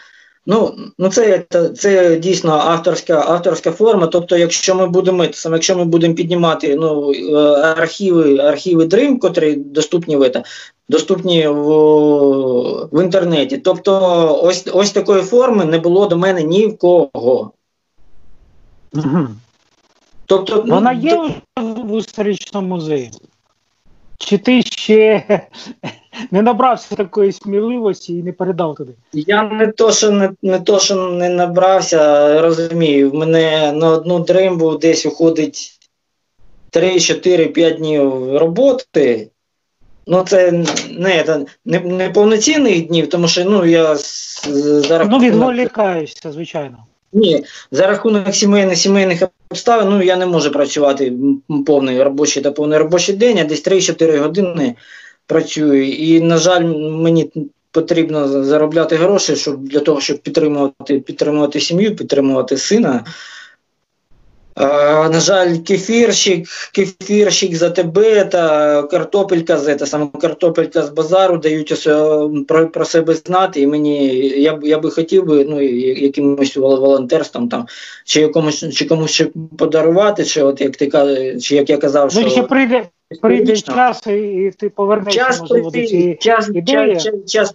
Ну, 0.49 0.75
ну 0.99 1.09
це 1.09 1.45
це, 1.51 1.69
це 1.69 2.17
дійсно 2.17 2.53
авторська 2.53 3.25
авторська 3.29 3.71
форма. 3.71 4.07
Тобто, 4.07 4.37
якщо 4.37 4.75
ми 4.75 4.87
будемо 4.87 5.25
саме, 5.33 5.57
якщо 5.57 5.77
ми 5.77 5.85
будемо 5.85 6.15
піднімати 6.15 6.77
ну, 6.77 7.13
е, 7.13 7.35
архіви 7.79 8.39
архіви 8.39 8.85
дрим, 8.85 9.19
котрі 9.19 9.55
доступні 9.55 10.17
в, 10.17 10.43
доступні 10.89 11.49
в 11.49 11.69
в 12.93 13.03
інтернеті. 13.03 13.59
Тобто, 13.59 14.41
ось 14.43 14.69
ось 14.73 14.91
такої 14.91 15.23
форми 15.23 15.65
не 15.65 15.79
було 15.79 16.07
до 16.07 16.17
мене 16.17 16.43
ні 16.43 16.67
в 16.67 16.79
кого. 16.79 17.53
Угу. 18.97 19.29
Тобто, 20.27 20.65
ну, 20.67 20.75
Вона 20.75 20.93
є 20.93 21.31
в 21.57 21.99
історичному 21.99 22.69
музеї? 22.69 23.11
Чи 24.19 24.39
ти 24.39 24.63
ще 24.63 25.23
не 26.31 26.43
набрався 26.43 26.95
такої 26.95 27.33
сміливості 27.33 28.15
і 28.15 28.23
не 28.23 28.33
передав 28.33 28.75
туди? 28.75 28.93
Я 29.13 29.43
не 29.43 29.67
то, 29.67 29.93
що 29.93 30.11
не 30.11 30.31
не 30.43 30.61
то, 30.61 30.79
що 30.79 30.95
не 30.95 31.29
набрався, 31.29 32.41
розумію. 32.43 33.11
В 33.11 33.15
мене 33.15 33.73
на 33.73 33.91
одну 33.91 34.19
дримбу 34.19 34.77
десь 34.77 35.07
уходить 35.07 35.73
3-4-5 36.73 37.77
днів 37.77 38.37
роботи. 38.39 39.31
Ну, 40.07 40.25
це 40.29 40.53
не 40.91 41.45
не, 41.65 41.81
не 41.81 42.11
повноцінних 42.11 42.87
днів, 42.87 43.09
тому 43.09 43.29
що 43.29 43.45
ну, 43.45 43.65
я 43.65 43.95
за 43.95 44.99
рахунок... 44.99 45.23
Ну, 45.23 45.29
відволікаєшся, 45.29 46.33
звичайно. 46.33 46.87
Ні, 47.17 47.45
за 47.71 47.87
рахунок 47.87 48.35
сімейних 48.35 48.79
сімейних 48.79 49.23
обставин 49.51 49.89
ну, 49.89 50.03
я 50.03 50.17
не 50.17 50.27
можу 50.27 50.51
працювати 50.51 51.13
повний 51.67 52.03
робочий 52.03 52.43
та 52.43 52.53
повний 52.53 52.79
робочий 52.79 53.15
день, 53.15 53.39
а 53.39 53.45
десь 53.45 53.67
3-4 53.67 54.19
години 54.19 54.75
працюю. 55.27 55.89
І, 55.93 56.21
на 56.21 56.39
жаль, 56.39 56.65
мені 56.91 57.31
потрібно 57.71 58.45
заробляти 58.45 58.97
гроші, 58.97 59.37
щоб 59.37 59.69
для 59.69 59.81
того, 59.81 60.01
щоб 60.01 60.19
підтримувати 60.19 61.01
підтримувати 61.01 61.61
сім'ю, 61.61 61.97
підтримувати 61.97 62.57
сина. 62.57 63.05
На 64.57 65.21
жаль, 65.21 65.57
кефірщик, 65.57 66.49
кефірщик 66.73 67.55
за 67.55 67.71
тебе 67.71 68.25
та 68.25 68.83
картопелька 68.83 69.59
з 69.59 69.77
та 69.77 69.87
саме 69.87 70.09
картопелька 70.21 70.83
з 70.83 70.91
базару 70.91 71.39
дають 71.39 71.89
про 72.49 72.69
про 72.69 72.85
себе 72.85 73.15
знати. 73.15 73.61
І 73.61 73.67
мені 73.67 74.19
я 74.29 74.59
я 74.63 74.79
би 74.79 74.91
хотів 74.91 75.25
би 75.25 75.45
ну, 75.45 75.61
якимось 75.61 76.57
волонтерством 76.57 77.49
там, 77.49 77.67
чи 78.05 78.21
якомусь 78.21 78.75
чи 78.75 78.85
комусь 78.85 79.11
ще 79.11 79.29
подарувати, 79.59 80.25
чи 80.25 80.43
от 80.43 80.61
як 80.61 80.77
ти 80.77 80.91
чи 81.41 81.57
як 81.57 81.71
я 81.71 81.79
казав, 81.79 82.11
ну, 82.15 82.21
що. 82.21 82.31
ще 82.31 82.43
прийде 82.43 82.89
прийде 83.21 83.57
час, 83.57 84.07
і 84.07 84.53
ти 84.59 84.69
повернешся 84.69 85.37
можливо, 85.41 85.71
до 85.71 85.87
цієї 85.87 86.17
час, 86.17 86.51
час, 86.67 87.03
час, 87.03 87.15
час 87.27 87.55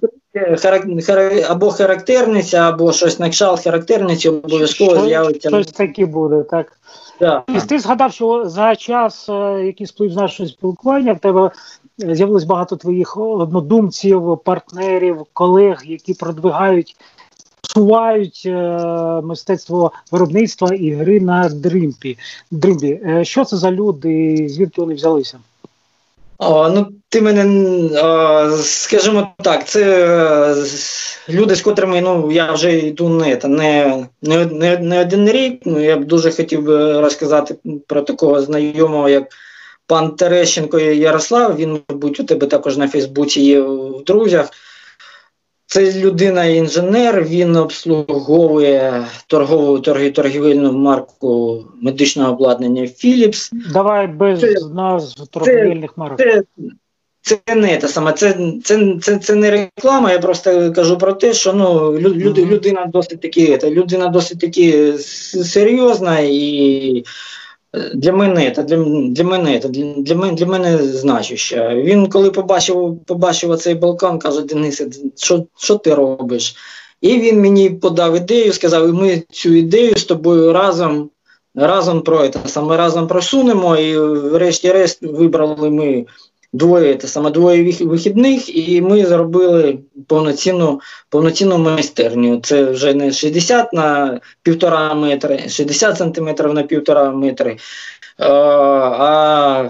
або 1.49 1.71
характерниця, 1.71 2.57
або 2.57 2.93
щось 2.93 3.19
на 3.19 3.29
кшалт 3.29 3.63
характерниці 3.63 4.29
обов'язково 4.29 5.05
з'явиться. 5.05 5.49
Щось 5.49 5.67
таке 5.67 6.05
буде, 6.05 6.43
так. 6.43 6.77
Да. 7.19 7.43
І 7.47 7.67
ти 7.67 7.79
згадав, 7.79 8.13
що 8.13 8.49
за 8.49 8.75
час, 8.75 9.29
е, 9.29 9.63
який 9.65 9.87
сплив 9.87 10.11
з 10.11 10.15
нашого 10.15 10.49
спілкування, 10.49 11.13
в 11.13 11.19
тебе 11.19 11.51
з'явилось 11.97 12.43
багато 12.43 12.75
твоїх 12.75 13.17
однодумців, 13.17 14.37
партнерів, 14.45 15.25
колег, 15.33 15.81
які 15.85 16.13
продвигають, 16.13 16.95
просувають 17.61 18.43
е, 18.45 18.51
мистецтво 19.23 19.91
виробництва 20.11 20.73
і 20.73 20.91
гри 20.91 21.19
на 21.19 21.49
дримбі. 21.49 22.17
дримбі. 22.51 23.01
Е, 23.05 23.25
що 23.25 23.45
це 23.45 23.57
за 23.57 23.71
люди, 23.71 24.45
звідки 24.49 24.81
вони 24.81 24.93
взялися? 24.93 25.39
О, 26.43 26.69
ну, 26.69 26.87
Ти 27.09 27.21
мене, 27.21 27.45
о, 28.03 28.51
скажімо 28.57 29.33
так, 29.43 29.67
це 29.67 30.05
е, 30.07 30.55
люди, 31.29 31.55
з 31.55 31.61
котрими 31.61 32.01
ну, 32.01 32.31
я 32.31 32.51
вже 32.51 32.77
йду 32.77 33.09
не 33.09 33.39
не, 33.43 34.45
не, 34.45 34.77
не 34.77 35.01
один 35.01 35.29
рік. 35.29 35.61
Ну, 35.65 35.79
Я 35.79 35.97
б 35.97 36.05
дуже 36.05 36.31
хотів 36.31 36.69
розказати 36.99 37.55
про 37.87 38.01
такого 38.01 38.41
знайомого, 38.41 39.09
як 39.09 39.27
пан 39.87 40.15
Терещенко 40.15 40.79
Ярослав. 40.79 41.55
Він, 41.55 41.81
мабуть, 41.89 42.19
у 42.19 42.23
тебе 42.23 42.47
також 42.47 42.77
на 42.77 42.87
Фейсбуці 42.87 43.41
є 43.41 43.61
в 43.61 44.03
друзях. 44.03 44.49
Це 45.71 45.99
людина-інженер, 45.99 47.23
він 47.23 47.55
обслуговує 47.55 49.05
торгову 49.27 49.79
торги, 49.79 50.11
торгівельну 50.11 50.73
марку 50.73 51.63
медичного 51.81 52.33
обладнання 52.33 52.81
Philips. 52.81 53.49
Давай 53.73 54.07
без 54.07 54.39
це, 54.39 54.55
назв 54.73 55.27
торгівельних 55.27 55.97
марок. 55.97 56.17
Це, 56.17 56.43
це 57.21 57.55
не 57.55 57.77
те 57.77 57.87
саме, 57.87 58.13
це 58.13 58.37
це, 58.63 58.95
це, 59.01 59.17
це 59.17 59.35
не 59.35 59.51
реклама. 59.51 60.11
Я 60.11 60.19
просто 60.19 60.73
кажу 60.73 60.97
про 60.97 61.13
те, 61.13 61.33
що 61.33 61.53
ну 61.53 61.99
люд, 61.99 62.37
людина 62.37 62.85
досить 62.85 63.21
таки 63.21 63.59
людина 63.63 64.07
досить 64.07 64.39
таки 64.39 64.97
серйозна 65.43 66.19
і 66.19 67.03
для 67.93 68.13
мене 68.13 68.51
та 68.51 68.63
для 68.63 68.77
для 69.09 69.23
мене 69.23 69.59
та 69.59 69.67
для 69.67 69.93
для 69.93 70.15
мене 70.15 70.33
для 70.33 70.45
мене 70.45 70.77
значуща. 70.77 71.75
Він 71.75 72.07
коли 72.07 72.31
побачив 72.31 72.99
побачив 73.05 73.57
цей 73.57 73.75
балкон, 73.75 74.19
каже: 74.19 74.41
Денисе, 74.41 74.87
що 75.15 75.45
що 75.57 75.75
ти 75.75 75.95
робиш? 75.95 76.55
І 77.01 77.19
він 77.19 77.41
мені 77.41 77.69
подав 77.69 78.15
ідею, 78.15 78.53
сказав: 78.53 78.93
ми 78.93 79.23
цю 79.31 79.53
ідею 79.53 79.97
з 79.97 80.03
тобою 80.03 80.53
разом 80.53 81.09
разом 81.55 82.01
пройдемо, 82.01 82.45
саме 82.47 82.77
разом 82.77 83.07
просунемо. 83.07 83.77
І 83.77 83.97
врешті-решт 83.97 85.01
вибрали 85.01 85.69
ми 85.69 86.05
двоє 86.53 86.95
те 86.95 87.07
саме 87.07 87.29
двоє 87.29 87.73
вихідних, 87.81 88.55
і 88.55 88.81
ми 88.81 89.05
зробили 89.05 89.79
повноцінну 90.07 90.81
повноцінну 91.09 91.57
майстерню. 91.57 92.39
Це 92.39 92.63
вже 92.63 92.93
не 92.93 93.11
60 93.11 93.73
на 93.73 94.19
півтора 94.43 94.93
метри, 94.93 95.49
60 95.49 95.97
сантиметрів 95.97 96.53
на 96.53 96.63
півтора 96.63 97.11
метри, 97.11 97.57
а 98.17 99.69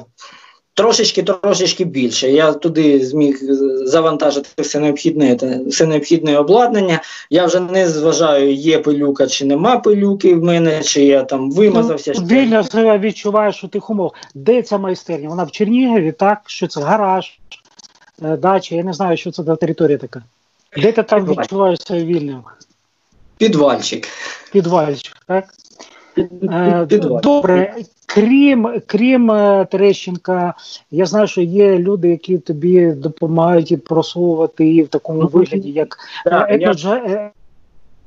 трошечки 0.81 1.23
трошечки 1.23 1.85
більше. 1.85 2.31
Я 2.31 2.53
туди 2.53 3.05
зміг 3.05 3.39
завантажити 3.85 4.61
все 4.61 4.79
необхідне 4.79 5.37
все 5.67 5.85
необхідне 5.85 6.37
обладнання. 6.37 7.01
Я 7.29 7.45
вже 7.45 7.59
не 7.59 7.89
зважаю, 7.89 8.53
є 8.53 8.79
пилюка 8.79 9.27
чи 9.27 9.45
нема 9.45 9.77
пилюки 9.77 10.35
в 10.35 10.43
мене, 10.43 10.83
чи 10.83 11.05
я 11.05 11.23
там 11.23 11.51
вимазався. 11.51 12.13
Ну, 12.15 12.25
Вільно 12.25 12.63
себе 12.63 12.99
відчуваєш 12.99 13.63
у 13.63 13.67
тих 13.67 13.89
умов. 13.89 14.13
Де 14.35 14.61
ця 14.61 14.77
майстерня? 14.77 15.29
Вона 15.29 15.43
в 15.43 15.51
Чернігові, 15.51 16.11
так? 16.11 16.41
Що 16.45 16.67
це 16.67 16.81
гараж, 16.81 17.39
е, 18.23 18.37
дача, 18.37 18.75
я 18.75 18.83
не 18.83 18.93
знаю, 18.93 19.17
що 19.17 19.31
це 19.31 19.43
за 19.43 19.55
територія 19.55 19.97
така. 19.97 20.23
Де 20.77 20.91
ти 20.91 21.03
там 21.03 21.25
відчуваєшся 21.25 21.95
вільним? 21.95 22.43
Підвальчик. 23.37 24.07
Підвальчик, 24.51 25.17
так? 25.27 25.45
Е, 26.17 26.87
добре, 27.23 27.75
крім 28.05 28.81
крім 28.85 29.31
е, 29.31 29.67
Терещенка, 29.71 30.53
я 30.91 31.05
знаю, 31.05 31.27
що 31.27 31.41
є 31.41 31.79
люди, 31.79 32.09
які 32.09 32.37
тобі 32.37 32.91
допомагають 32.91 33.71
і 33.71 33.77
просовувати 33.77 34.65
її 34.65 34.83
в 34.83 34.87
такому 34.87 35.27
вигляді, 35.27 35.71
як 35.71 35.97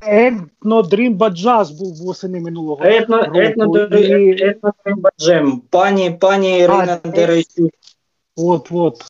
етнодрімба 0.07 1.31
джаз 1.31 1.71
був 1.71 1.95
восени 1.95 2.41
минулого 2.41 2.85
року. 2.85 2.97
Етнодрімба 3.43 5.11
джем. 5.21 5.63
Пані 5.71 6.11
пані 6.21 6.59
Ірина 6.59 6.99
Дерещук. 7.05 7.71
От, 8.37 8.69
от. 8.71 9.03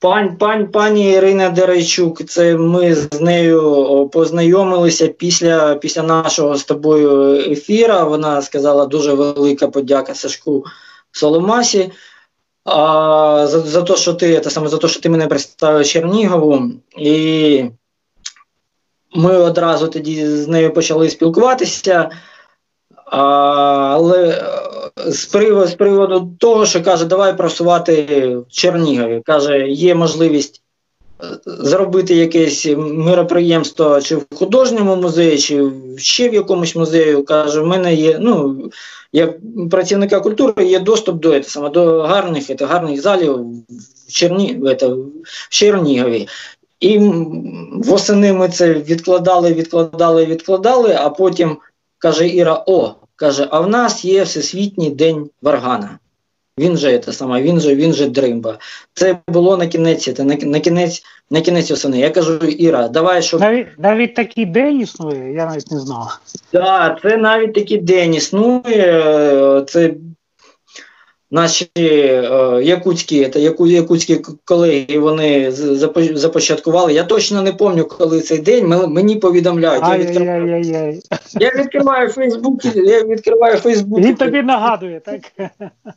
Пань, 0.00 0.36
пань, 0.36 0.70
пані 0.70 1.12
Ірина 1.12 1.50
Дерайчук, 1.50 2.24
це 2.24 2.56
ми 2.56 2.94
з 2.94 3.20
нею 3.20 4.10
познайомилися 4.12 5.08
після 5.08 5.74
після 5.74 6.02
нашого 6.02 6.56
з 6.56 6.64
тобою 6.64 7.34
ефіра. 7.52 8.04
Вона 8.04 8.42
сказала 8.42 8.86
дуже 8.86 9.12
велика 9.12 9.68
подяка 9.68 10.14
Сашку 10.14 10.64
Соломасі. 11.12 11.92
А, 12.64 13.46
За 13.46 13.60
за 13.60 13.82
те, 13.82 13.96
що 13.96 14.14
ти 14.14 14.40
те 14.40 14.50
саме 14.50 14.68
за 14.68 14.78
те, 14.78 14.88
що 14.88 15.00
ти 15.00 15.08
мене 15.08 15.26
представив 15.26 15.86
Чернігову. 15.86 16.62
І 16.98 17.64
ми 19.14 19.36
одразу 19.36 19.88
тоді 19.88 20.26
з 20.26 20.48
нею 20.48 20.72
почали 20.72 21.10
спілкуватися. 21.10 22.10
А, 23.06 23.20
Але 23.94 24.44
з 25.06 25.26
приводу, 25.26 25.66
з 25.66 25.74
приводу 25.74 26.30
того, 26.38 26.66
що 26.66 26.82
каже, 26.82 27.04
давай 27.04 27.36
просувати 27.36 27.92
в 28.36 28.52
Чернігові. 28.52 29.22
Каже, 29.24 29.68
є 29.68 29.94
можливість 29.94 30.62
е, 31.22 31.26
зробити 31.44 32.14
якесь 32.14 32.66
мироприємство 32.76 34.00
чи 34.00 34.16
в 34.16 34.26
художньому 34.34 34.96
музеї, 34.96 35.38
чи 35.38 35.70
ще 35.96 36.28
в 36.28 36.34
якомусь 36.34 36.76
музеї. 36.76 37.22
Каже, 37.22 37.60
в 37.60 37.66
мене 37.66 37.94
є, 37.94 38.18
ну, 38.20 38.62
як 39.12 39.36
працівника 39.70 40.20
культури 40.20 40.64
є 40.66 40.80
доступ 40.80 41.20
до 41.20 41.42
саме 41.42 41.70
до 41.70 42.02
гарних 42.02 42.46
це, 42.46 42.66
гарних 42.66 43.00
залів 43.00 43.34
в, 44.08 44.12
Черні, 44.12 44.60
це, 44.80 44.88
в 44.88 45.48
Чернігові. 45.50 46.28
І 46.80 46.98
восени 47.72 48.32
ми 48.32 48.48
це 48.48 48.74
відкладали, 48.74 49.52
відкладали, 49.52 50.26
відкладали, 50.26 50.96
а 51.00 51.10
потім 51.10 51.56
каже 51.98 52.28
Іра: 52.28 52.64
О, 52.66 52.94
каже: 53.18 53.48
а 53.50 53.60
в 53.60 53.68
нас 53.68 54.04
є 54.04 54.22
Всесвітній 54.22 54.90
день 54.90 55.30
Варгана. 55.42 55.98
Він 56.58 56.76
же 56.76 56.98
та 56.98 57.12
саме, 57.12 57.42
він 57.42 57.60
же 57.60 57.74
він 57.74 57.92
же 57.92 58.08
дримба. 58.08 58.58
Це 58.94 59.18
було 59.28 59.56
на 59.56 59.66
кінець, 59.66 60.14
це 60.14 60.24
на, 60.24 60.34
на 60.34 60.60
кінець 60.60 61.02
на 61.30 61.40
кінець 61.40 61.70
осени. 61.70 61.98
Я 61.98 62.10
кажу, 62.10 62.34
Іра, 62.36 62.88
давай 62.88 63.22
щоб. 63.22 63.40
Навіть 63.40 63.66
навіть 63.78 64.14
такий 64.14 64.46
день 64.46 64.80
існує, 64.80 65.32
я 65.32 65.46
навіть 65.46 65.70
не 65.70 65.80
знав. 65.80 66.20
Так, 66.50 66.62
да, 66.62 66.98
це 67.02 67.16
навіть 67.16 67.54
такий 67.54 67.78
день 67.78 68.14
існує. 68.14 69.64
Це 69.68 69.94
Наші 71.30 71.70
е, 71.78 72.60
якутські 72.62 73.28
та 73.28 73.38
яку, 73.38 73.66
якутські 73.66 74.20
колеги 74.44 74.98
вони 74.98 75.50
започаткували. 76.14 76.92
Я 76.92 77.04
точно 77.04 77.42
не 77.42 77.52
пам'ятаю, 77.52 77.88
коли 77.88 78.20
цей 78.20 78.38
день 78.38 78.66
мені 78.66 79.16
повідомляють. 79.16 79.84
Я 79.88 79.98
відкриваю, 79.98 80.64
я 81.40 81.50
відкриваю 81.50 82.08
Фейсбук, 82.08 82.64
я 82.64 83.04
відкриваю 83.04 83.56
Фейсбук. 83.56 84.00
Він 84.00 84.14
тобі 84.14 84.42
нагадує, 84.42 85.00
так? 85.00 85.50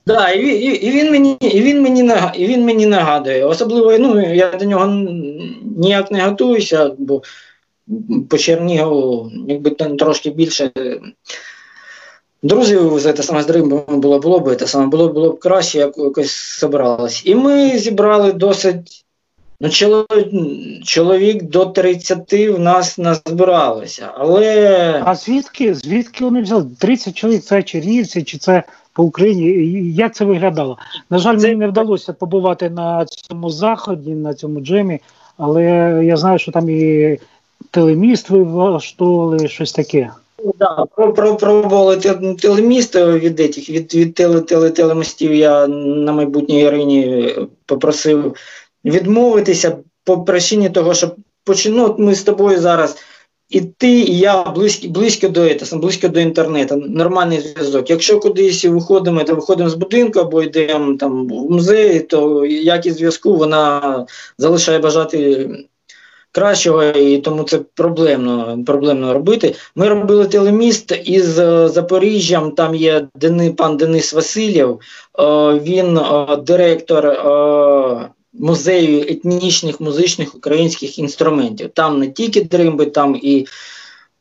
Да, 0.05 0.29
і, 0.29 0.47
і, 0.47 0.87
і 0.87 0.91
він 0.91 1.11
мені 1.11 1.37
і 1.39 1.61
він 1.61 1.81
мені 1.81 2.11
і 2.35 2.47
він 2.47 2.65
мені 2.65 2.85
нагадує. 2.85 3.45
Особливо 3.45 3.97
ну, 3.97 4.33
я 4.33 4.51
до 4.51 4.65
нього 4.65 5.07
ніяк 5.77 6.11
не 6.11 6.21
готуюся, 6.21 6.91
бо 6.97 7.21
по 8.29 8.37
Чернігову 8.37 9.31
якби 9.47 9.69
там 9.69 9.97
трошки 9.97 10.29
більше. 10.29 10.71
Друзів 12.43 12.99
за 12.99 13.13
те 13.13 13.23
саме 13.23 13.43
з 13.43 13.49
Римом 13.49 13.83
було 13.87 14.19
було 14.19 14.39
б 14.39 14.55
те 14.55 14.67
саме, 14.67 14.85
було 14.85 15.07
було 15.07 15.29
б 15.29 15.39
краще, 15.39 15.77
як 15.77 15.97
якось 15.97 16.59
зібралось. 16.59 17.21
І 17.25 17.35
ми 17.35 17.77
зібрали 17.77 18.33
досить. 18.33 19.05
Ну, 19.63 19.69
чоловік 20.83 21.43
до 21.43 21.65
30 21.65 22.33
в 22.33 22.59
нас 22.59 22.97
назбиралося. 22.97 24.11
Але. 24.15 25.01
А 25.05 25.15
звідки 25.15 25.73
звідки 25.73 26.23
вони 26.23 26.41
взяли? 26.41 26.67
30 26.79 27.17
чоловік 27.17 27.43
це 27.43 27.63
Чернівці 27.63 28.23
чи 28.23 28.37
це 28.37 28.63
по 28.93 29.03
Україні? 29.03 29.93
Як 29.93 30.15
це 30.15 30.25
виглядало? 30.25 30.77
На 31.09 31.17
жаль, 31.17 31.37
це... 31.37 31.47
мені 31.47 31.59
не 31.59 31.67
вдалося 31.67 32.13
побувати 32.13 32.69
на 32.69 33.05
цьому 33.05 33.49
заході, 33.49 34.09
на 34.09 34.33
цьому 34.33 34.61
джемі, 34.61 34.99
але 35.37 35.63
я 36.03 36.17
знаю, 36.17 36.39
що 36.39 36.51
там 36.51 36.69
і 36.69 37.19
телеміст 37.71 38.29
ви 38.29 38.43
влаштовували 38.43 39.47
щось 39.47 39.71
таке. 39.71 40.11
Да, 40.59 40.85
пробували 41.39 41.97
телеміст 42.41 42.95
від 42.95 43.39
этих, 43.39 43.69
від 43.69 43.95
від 43.95 44.13
теле, 44.13 44.41
теле, 44.41 44.69
телемостів. 44.69 45.33
Я 45.33 45.67
на 45.67 46.11
майбутній 46.11 46.61
Ірині 46.61 47.35
попросив 47.65 48.35
відмовитися 48.85 49.77
по 50.03 50.23
причині 50.23 50.69
того, 50.69 50.93
що 50.93 51.15
почну 51.43 51.95
ми 51.97 52.15
з 52.15 52.23
тобою 52.23 52.59
зараз. 52.59 52.97
І 53.49 53.61
ти, 53.61 53.91
і 53.91 54.17
я 54.17 54.43
близько 54.43 54.87
близько 54.87 55.27
до 55.27 55.43
ета, 55.43 55.77
близько 55.77 56.07
до 56.07 56.19
інтернету, 56.19 56.75
нормальний 56.75 57.39
зв'язок. 57.39 57.89
Якщо 57.89 58.19
кудись 58.19 58.65
виходимо, 58.65 59.23
то 59.23 59.35
виходимо 59.35 59.69
з 59.69 59.73
будинку 59.73 60.19
або 60.19 60.43
йдемо 60.43 60.97
там 60.97 61.27
в 61.27 61.51
музей, 61.51 61.99
то 61.99 62.45
якість 62.45 62.97
зв'язку 62.97 63.35
вона 63.35 64.05
залишає 64.37 64.79
бажати 64.79 65.49
кращого, 66.31 66.83
і 66.83 67.17
тому 67.17 67.43
це 67.43 67.59
проблемно 67.75 68.59
проблемно 68.65 69.13
робити. 69.13 69.55
Ми 69.75 69.89
робили 69.89 70.25
телеміст 70.25 70.99
із 71.05 71.39
е, 71.39 71.69
Запоріжжям. 71.69 72.51
Там 72.51 72.75
є 72.75 73.07
Дени, 73.15 73.51
пан 73.51 73.77
Денис 73.77 74.13
Васильєв, 74.13 74.79
е, 75.19 75.23
він 75.63 75.97
е, 75.97 76.37
директор. 76.45 77.17
Музею 78.33 79.01
етнічних 79.01 79.81
музичних 79.81 80.35
українських 80.35 80.99
інструментів. 80.99 81.69
Там 81.73 81.99
не 81.99 82.07
тільки 82.07 82.41
дримби, 82.41 82.85
там 82.85 83.19
і 83.21 83.47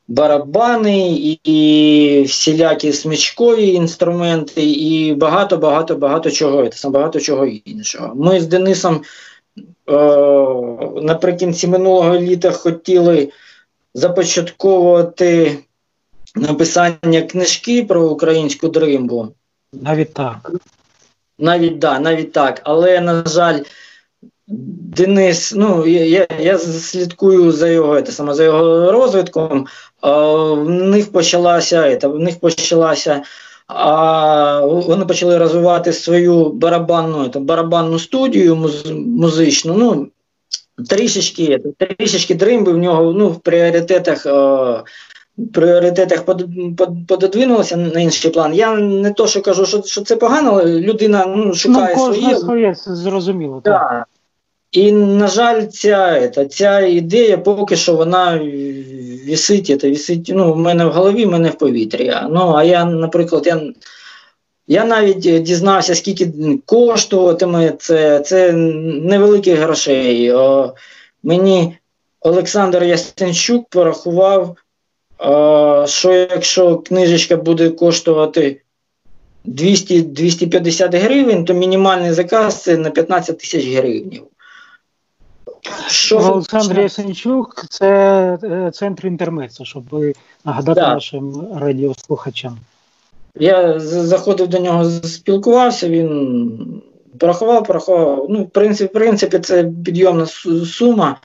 барабани, 0.08 1.10
і, 1.10 1.40
і 1.44 2.22
всілякі 2.22 2.92
смічкові 2.92 3.68
інструменти, 3.68 4.70
і 4.70 5.14
багато, 5.14 5.56
багато, 5.56 6.30
чого. 6.30 6.68
Це 6.68 6.88
багато 6.88 7.20
чого 7.20 7.46
іншого. 7.46 8.12
Ми 8.14 8.40
з 8.40 8.46
Денисом 8.46 9.00
наприкінці 11.02 11.68
минулого 11.68 12.18
літа 12.18 12.50
хотіли 12.50 13.32
започатковувати 13.94 15.58
написання 16.34 17.22
книжки 17.22 17.82
про 17.82 18.08
українську 18.08 18.68
дримбу. 18.68 19.28
Навіть 19.72 20.14
так. 20.14 20.52
Навіть 21.38 21.78
да, 21.78 21.98
навіть 21.98 22.32
так. 22.32 22.60
Але, 22.64 23.00
на 23.00 23.24
жаль, 23.26 23.60
Денис, 24.46 25.52
ну 25.56 25.86
я 25.86 26.26
я 26.40 26.58
слідкую 26.58 27.52
за 27.52 27.68
його 27.68 28.02
це, 28.02 28.12
саме 28.12 28.34
за 28.34 28.44
його 28.44 28.92
розвитком. 28.92 29.66
В 30.02 30.68
них 30.68 31.12
почалася 31.12 31.96
це, 31.96 32.08
в 32.08 32.18
них 32.18 32.40
почалася. 32.40 33.22
А 33.74 34.60
вони 34.66 35.04
почали 35.04 35.38
розвивати 35.38 35.92
свою 35.92 36.48
барабанну 36.48 37.28
це, 37.28 37.40
барабанну 37.40 37.98
студію 37.98 38.56
муз, 38.56 38.90
музичну. 38.90 39.74
Ну, 39.74 40.08
Трішечки 40.88 41.60
трішечки 41.78 42.34
дримби 42.34 42.72
в 42.72 42.78
нього 42.78 43.12
ну, 43.12 43.28
в 43.28 43.40
пріоритетах 43.40 44.26
пріоритетах 45.52 46.24
пододвинулося 47.08 47.76
на 47.76 48.00
інший 48.00 48.30
план. 48.30 48.54
Я 48.54 48.74
не 48.76 49.12
то, 49.12 49.26
що 49.26 49.42
кажу, 49.42 49.66
що 49.66 49.82
що 49.82 50.02
це 50.02 50.16
погано, 50.16 50.50
але 50.50 50.80
людина 50.80 51.26
ну, 51.26 51.54
шукає 51.54 51.94
ну, 51.98 52.14
своє. 52.14 52.36
своє 52.36 52.74
зрозуміло. 52.74 53.60
Так. 53.64 53.90
так. 53.90 54.04
І, 54.72 54.92
на 54.92 55.28
жаль, 55.28 55.66
ця, 55.66 56.28
ця 56.28 56.80
ідея 56.80 57.38
поки 57.38 57.76
що 57.76 57.94
вона 57.94 58.40
вісить, 59.24 59.80
це, 59.80 59.90
вісить 59.90 60.30
ну, 60.34 60.52
в 60.52 60.56
мене 60.56 60.84
в 60.84 60.92
голові, 60.92 61.24
в 61.24 61.30
мене 61.30 61.48
в 61.48 61.54
повітрі. 61.54 62.14
Ну, 62.30 62.54
а 62.56 62.64
я, 62.64 62.84
наприклад, 62.84 63.46
я 63.46 63.62
я 64.66 64.84
навіть 64.84 65.42
дізнався, 65.42 65.94
скільки 65.94 66.32
коштуватиме 66.66 67.72
це, 67.78 68.20
це 68.20 68.52
невеликих 68.52 69.58
грошей. 69.58 70.32
О, 70.32 70.74
Мені 71.22 71.76
Олександр 72.20 72.84
Ястенчук 72.84 73.68
порахував, 73.68 74.56
о, 75.18 75.86
що 75.86 76.12
якщо 76.12 76.76
книжечка 76.76 77.36
буде 77.36 77.70
коштувати 77.70 78.60
200-250 79.46 81.00
гривень, 81.00 81.44
то 81.44 81.54
мінімальний 81.54 82.12
заказ 82.12 82.62
це 82.62 82.76
на 82.76 82.90
15 82.90 83.38
тисяч 83.38 83.66
гривень. 83.66 84.20
Що 85.86 86.18
Олександр 86.18 86.80
Ясенчук 86.80 87.64
це 87.70 87.88
е, 88.42 88.70
центр 88.74 89.06
інтермецу, 89.06 89.64
щоб 89.64 89.84
нагадати 90.44 90.80
да. 90.80 90.94
нашим 90.94 91.48
радіослухачам. 91.60 92.58
Я 93.34 93.80
заходив 93.80 94.48
до 94.48 94.58
нього, 94.58 94.84
спілкувався, 94.84 95.88
він 95.88 96.82
порахував, 97.18 97.64
порахував. 97.64 98.26
Ну, 98.28 98.42
в 98.42 98.50
принципі, 98.50 98.90
в 98.90 98.92
принципі, 98.92 99.38
це 99.38 99.64
підйомна 99.84 100.26
сума, 100.66 101.16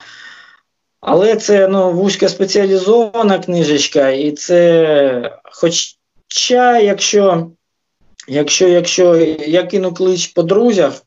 але 1.00 1.36
це 1.36 1.68
ну, 1.68 1.92
вузька 1.92 2.28
спеціалізована 2.28 3.38
книжечка, 3.38 4.10
і 4.10 4.32
це, 4.32 5.38
хоча, 5.52 6.78
якщо 6.78 7.50
якщо, 8.28 8.68
якщо 8.68 9.16
я 9.46 9.62
кину 9.62 9.94
клич 9.94 10.26
по 10.26 10.42
друзях, 10.42 11.02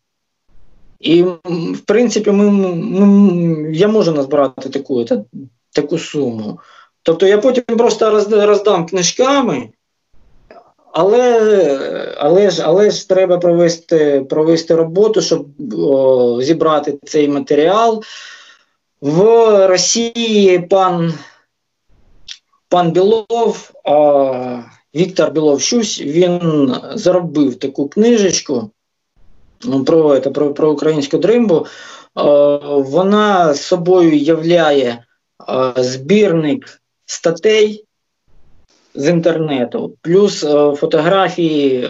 і, 1.00 1.24
в 1.24 1.80
принципі, 1.86 2.32
ми, 2.32 2.52
ми, 2.52 3.76
я 3.76 3.88
можу 3.88 4.12
назбирати 4.12 4.70
таку 4.70 5.06
та, 5.06 5.24
таку 5.72 5.98
суму. 5.98 6.60
Тобто 7.04 7.28
я 7.28 7.38
потім 7.38 7.64
просто 7.64 8.26
роздам 8.30 8.86
книжками, 8.86 9.70
але 10.94 12.16
але, 12.18 12.52
ж 12.52 12.64
але 12.66 12.92
ж 12.92 13.10
треба 13.10 13.38
провести 13.38 14.26
провести 14.30 14.76
роботу, 14.76 15.22
щоб 15.22 15.48
о, 15.74 16.42
зібрати 16.42 17.00
цей 17.06 17.28
матеріал. 17.28 18.04
В 19.02 19.24
Росії 19.68 20.60
пан 20.60 21.14
пан 22.70 22.92
Білов, 22.92 23.72
а, 23.84 24.64
Віктор 24.96 25.32
Білов 25.32 25.62
Щусь, 25.62 26.02
він 26.02 26.76
заробив 26.94 27.56
таку 27.56 27.90
книжечку. 27.90 28.72
Ну, 29.66 29.84
про 29.84 30.20
це, 30.20 30.30
про, 30.30 30.54
про 30.54 30.72
українську 30.72 31.18
дримбу, 31.18 31.66
вона 32.70 33.54
собою 33.54 34.18
являє 34.18 35.04
збірник 35.76 36.82
статей 37.06 37.86
з 38.96 39.10
інтернету, 39.10 39.94
плюс 40.02 40.46
фотографії 40.76 41.90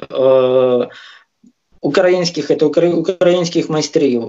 українських 1.82 2.52
це, 2.52 2.98
українських 2.98 3.70
майстрів, 3.70 4.24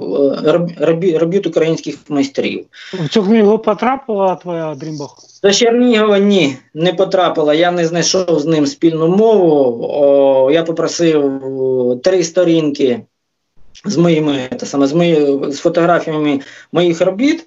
робіт 1.18 1.46
українських 1.46 1.96
майстрів. 2.08 2.66
В 2.92 3.08
цю 3.08 3.22
книгу 3.22 3.58
потрапила 3.58 4.34
твоя 4.34 4.74
дрімба? 4.74 5.08
До 5.42 5.52
Чернігова 5.52 6.18
ні, 6.18 6.56
не 6.74 6.92
потрапила. 6.92 7.54
Я 7.54 7.70
не 7.70 7.86
знайшов 7.86 8.40
з 8.40 8.46
ним 8.46 8.66
спільну 8.66 9.08
мову. 9.08 9.80
О, 9.82 10.50
Я 10.50 10.62
попросив 10.62 11.40
три 12.02 12.24
сторінки 12.24 13.00
з 13.84 13.96
моїми 13.96 14.48
та 14.48 14.66
саме 14.66 14.86
з 14.86 14.92
мої, 14.92 15.40
з 15.52 15.58
фотографіями 15.58 16.40
моїх 16.72 17.00
робіт 17.00 17.46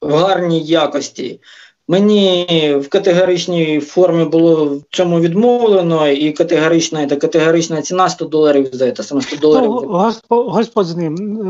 в 0.00 0.14
гарній 0.14 0.64
якості. 0.64 1.40
Мені 1.88 2.46
в 2.80 2.88
категоричній 2.88 3.80
формі 3.80 4.24
було 4.24 4.64
в 4.64 4.82
цьому 4.90 5.20
відмовлено, 5.20 6.08
і 6.08 6.32
категорична 6.32 7.06
та 7.06 7.16
категорична 7.16 7.82
ціна 7.82 8.08
100 8.08 8.24
доларів 8.24 8.68
за 8.72 8.92
це, 8.92 9.02
саме 9.02 9.22
100 9.22 9.36
доларів. 9.36 9.70
Ну, 9.70 9.80
Господь, 9.80 10.46
Господь 10.48 10.86
з 10.86 10.96
ним. 10.96 11.14
Е, 11.14 11.44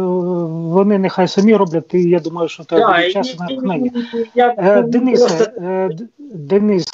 вони 0.74 0.98
нехай 0.98 1.28
самі 1.28 1.56
роблять, 1.56 1.94
і 1.94 2.02
я 2.02 2.20
думаю, 2.20 2.48
що 2.48 2.64
треба 2.64 2.92
буде 2.92 3.12
час 3.12 3.38
на 3.38 3.46
натхнення. 3.46 3.90
Е, 4.36 4.82
просто... 4.82 5.44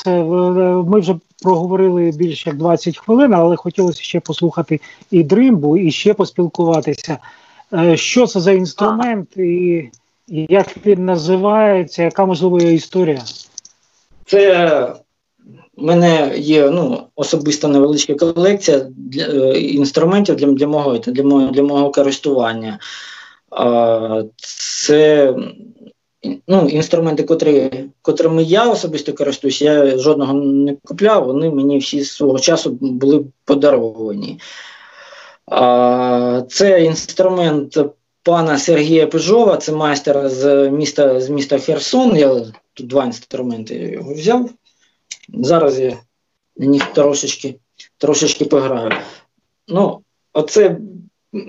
Е, 0.07 0.83
ми 0.87 1.01
вже 1.01 1.17
проговорили 1.43 2.13
більше 2.17 2.51
як 2.51 2.59
20 2.59 2.99
хвилин, 2.99 3.35
але 3.35 3.57
хотілося 3.57 4.03
ще 4.03 4.21
послухати 4.21 4.81
і 5.11 5.23
дримбу, 5.23 5.77
і 5.77 5.91
ще 5.91 6.15
поспілкуватися. 6.15 7.19
Що 7.95 8.27
це 8.27 8.41
за 8.41 8.53
інструмент? 8.53 9.37
і 9.37 9.91
як 10.29 10.87
він 10.87 11.05
називається, 11.05 12.03
яка 12.03 12.27
можливо 12.27 12.59
історія? 12.59 13.23
Це 14.27 14.95
в 15.77 15.83
мене 15.83 16.33
є 16.37 16.71
ну, 16.71 17.03
особиста 17.17 17.69
невеличка 17.69 18.15
колекція 18.15 18.87
для, 18.97 19.25
е, 19.25 19.61
інструментів 19.61 20.37
для 20.37 20.47
для, 20.47 20.67
мого 20.67 20.99
для, 20.99 21.23
мого, 21.23 21.47
для 21.47 21.63
мого 21.63 21.91
користування. 21.91 22.79
А, 23.51 24.23
Це 24.37 25.35
ну, 26.49 26.69
інструменти, 26.69 27.23
котрі, 27.23 27.85
котрими 28.03 28.43
я 28.43 28.71
особисто 28.71 29.13
користуюся, 29.13 29.65
я 29.65 29.99
жодного 29.99 30.33
не 30.33 30.77
купляв, 30.85 31.27
вони 31.27 31.51
мені 31.51 31.79
всі 31.79 32.03
з 32.03 32.13
свого 32.13 32.39
часу 32.39 32.79
були 32.81 33.25
подаровані. 33.45 34.41
А, 35.47 36.43
Це 36.49 36.85
інструмент 36.85 37.79
пана 38.29 38.59
Сергія 38.59 39.07
Пижова, 39.07 39.57
це 39.57 39.73
майстер 39.73 40.29
з 40.29 40.71
міста 40.71 41.21
з 41.21 41.29
міста 41.29 41.59
Херсон. 41.59 42.17
Я 42.17 42.45
тут 42.75 42.87
два 42.87 43.05
інструменти 43.05 43.75
його 43.75 44.15
взяв. 44.15 44.51
Зараз 45.29 45.79
я 45.81 45.99
на 46.57 46.67
них 46.67 46.85
трошечки 46.93 47.59
трошечки 47.99 48.45
пограю. 48.45 48.93
Ну, 49.69 50.01
оце 50.33 50.77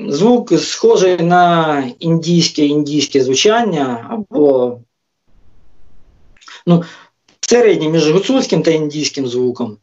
звук 0.07 0.59
схожий 0.59 1.17
на 1.17 1.83
індійське 1.99 2.65
індійське 2.65 3.23
звучання, 3.23 4.07
або 4.09 4.77
ну, 6.65 6.83
середній 7.41 7.89
між 7.89 8.11
гуцульським 8.11 8.63
та 8.63 8.71
індійським 8.71 9.27
звуком. 9.27 9.77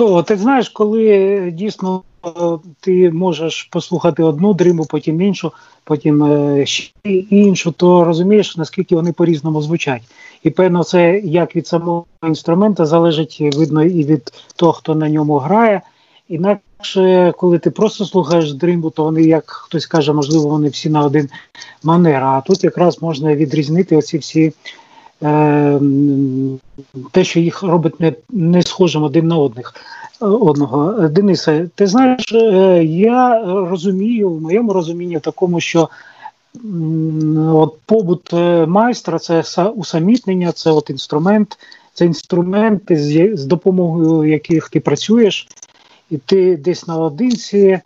Чудово, 0.00 0.22
ти 0.22 0.36
знаєш, 0.36 0.68
коли 0.68 1.50
дійсно 1.54 2.02
ти 2.80 3.10
можеш 3.10 3.62
послухати 3.62 4.22
одну 4.22 4.54
дриму, 4.54 4.84
потім 4.84 5.20
іншу, 5.20 5.52
потім 5.84 6.24
е, 6.24 6.66
ще 6.66 6.92
іншу, 7.30 7.72
то 7.72 8.04
розумієш, 8.04 8.56
наскільки 8.56 8.94
вони 8.94 9.12
по-різному 9.12 9.62
звучать. 9.62 10.02
І 10.42 10.50
певно, 10.50 10.84
це 10.84 11.18
як 11.24 11.56
від 11.56 11.66
самого 11.66 12.04
інструмента 12.26 12.86
залежить, 12.86 13.38
видно, 13.40 13.84
і 13.84 14.04
від 14.04 14.32
того, 14.56 14.72
хто 14.72 14.94
на 14.94 15.08
ньому 15.08 15.38
грає. 15.38 15.80
Інакше, 16.28 17.32
коли 17.36 17.58
ти 17.58 17.70
просто 17.70 18.04
слухаєш 18.04 18.52
дримбу, 18.52 18.90
то 18.90 19.04
вони, 19.04 19.22
як 19.22 19.50
хтось 19.50 19.86
каже, 19.86 20.12
можливо, 20.12 20.48
вони 20.48 20.68
всі 20.68 20.90
на 20.90 21.04
один 21.04 21.28
манер. 21.82 22.24
А 22.24 22.40
тут 22.40 22.64
якраз 22.64 23.02
можна 23.02 23.34
відрізнити 23.34 23.96
оці 23.96 24.18
всі 24.18 24.42
е, 24.42 24.52
те, 27.10 27.24
що 27.24 27.40
їх 27.40 27.62
робить 27.62 28.00
не 28.00 28.12
не 28.30 28.62
схожим 28.62 29.02
один 29.02 29.28
на 29.28 29.38
одних 29.38 29.74
одного. 30.20 31.08
Денисе, 31.08 31.68
ти 31.74 31.86
знаєш, 31.86 32.32
е, 32.32 32.84
я 32.84 33.42
розумію, 33.44 34.30
в 34.30 34.40
моєму 34.40 34.72
розумінні 34.72 35.20
такому, 35.20 35.60
що 35.60 35.88
от 37.36 37.76
побут 37.86 38.34
е, 38.34 38.66
майстра 38.66 39.18
це 39.18 39.64
усамітнення, 39.64 40.52
це 40.52 40.70
от 40.70 40.90
інструмент, 40.90 41.58
це 41.94 42.04
інструменти, 42.04 42.96
з 43.36 43.44
допомогою 43.44 44.30
яких 44.30 44.68
ти 44.68 44.80
працюєш, 44.80 45.48
і 46.10 46.16
ти 46.16 46.56
десь 46.56 46.86
наодинці. 46.86 47.80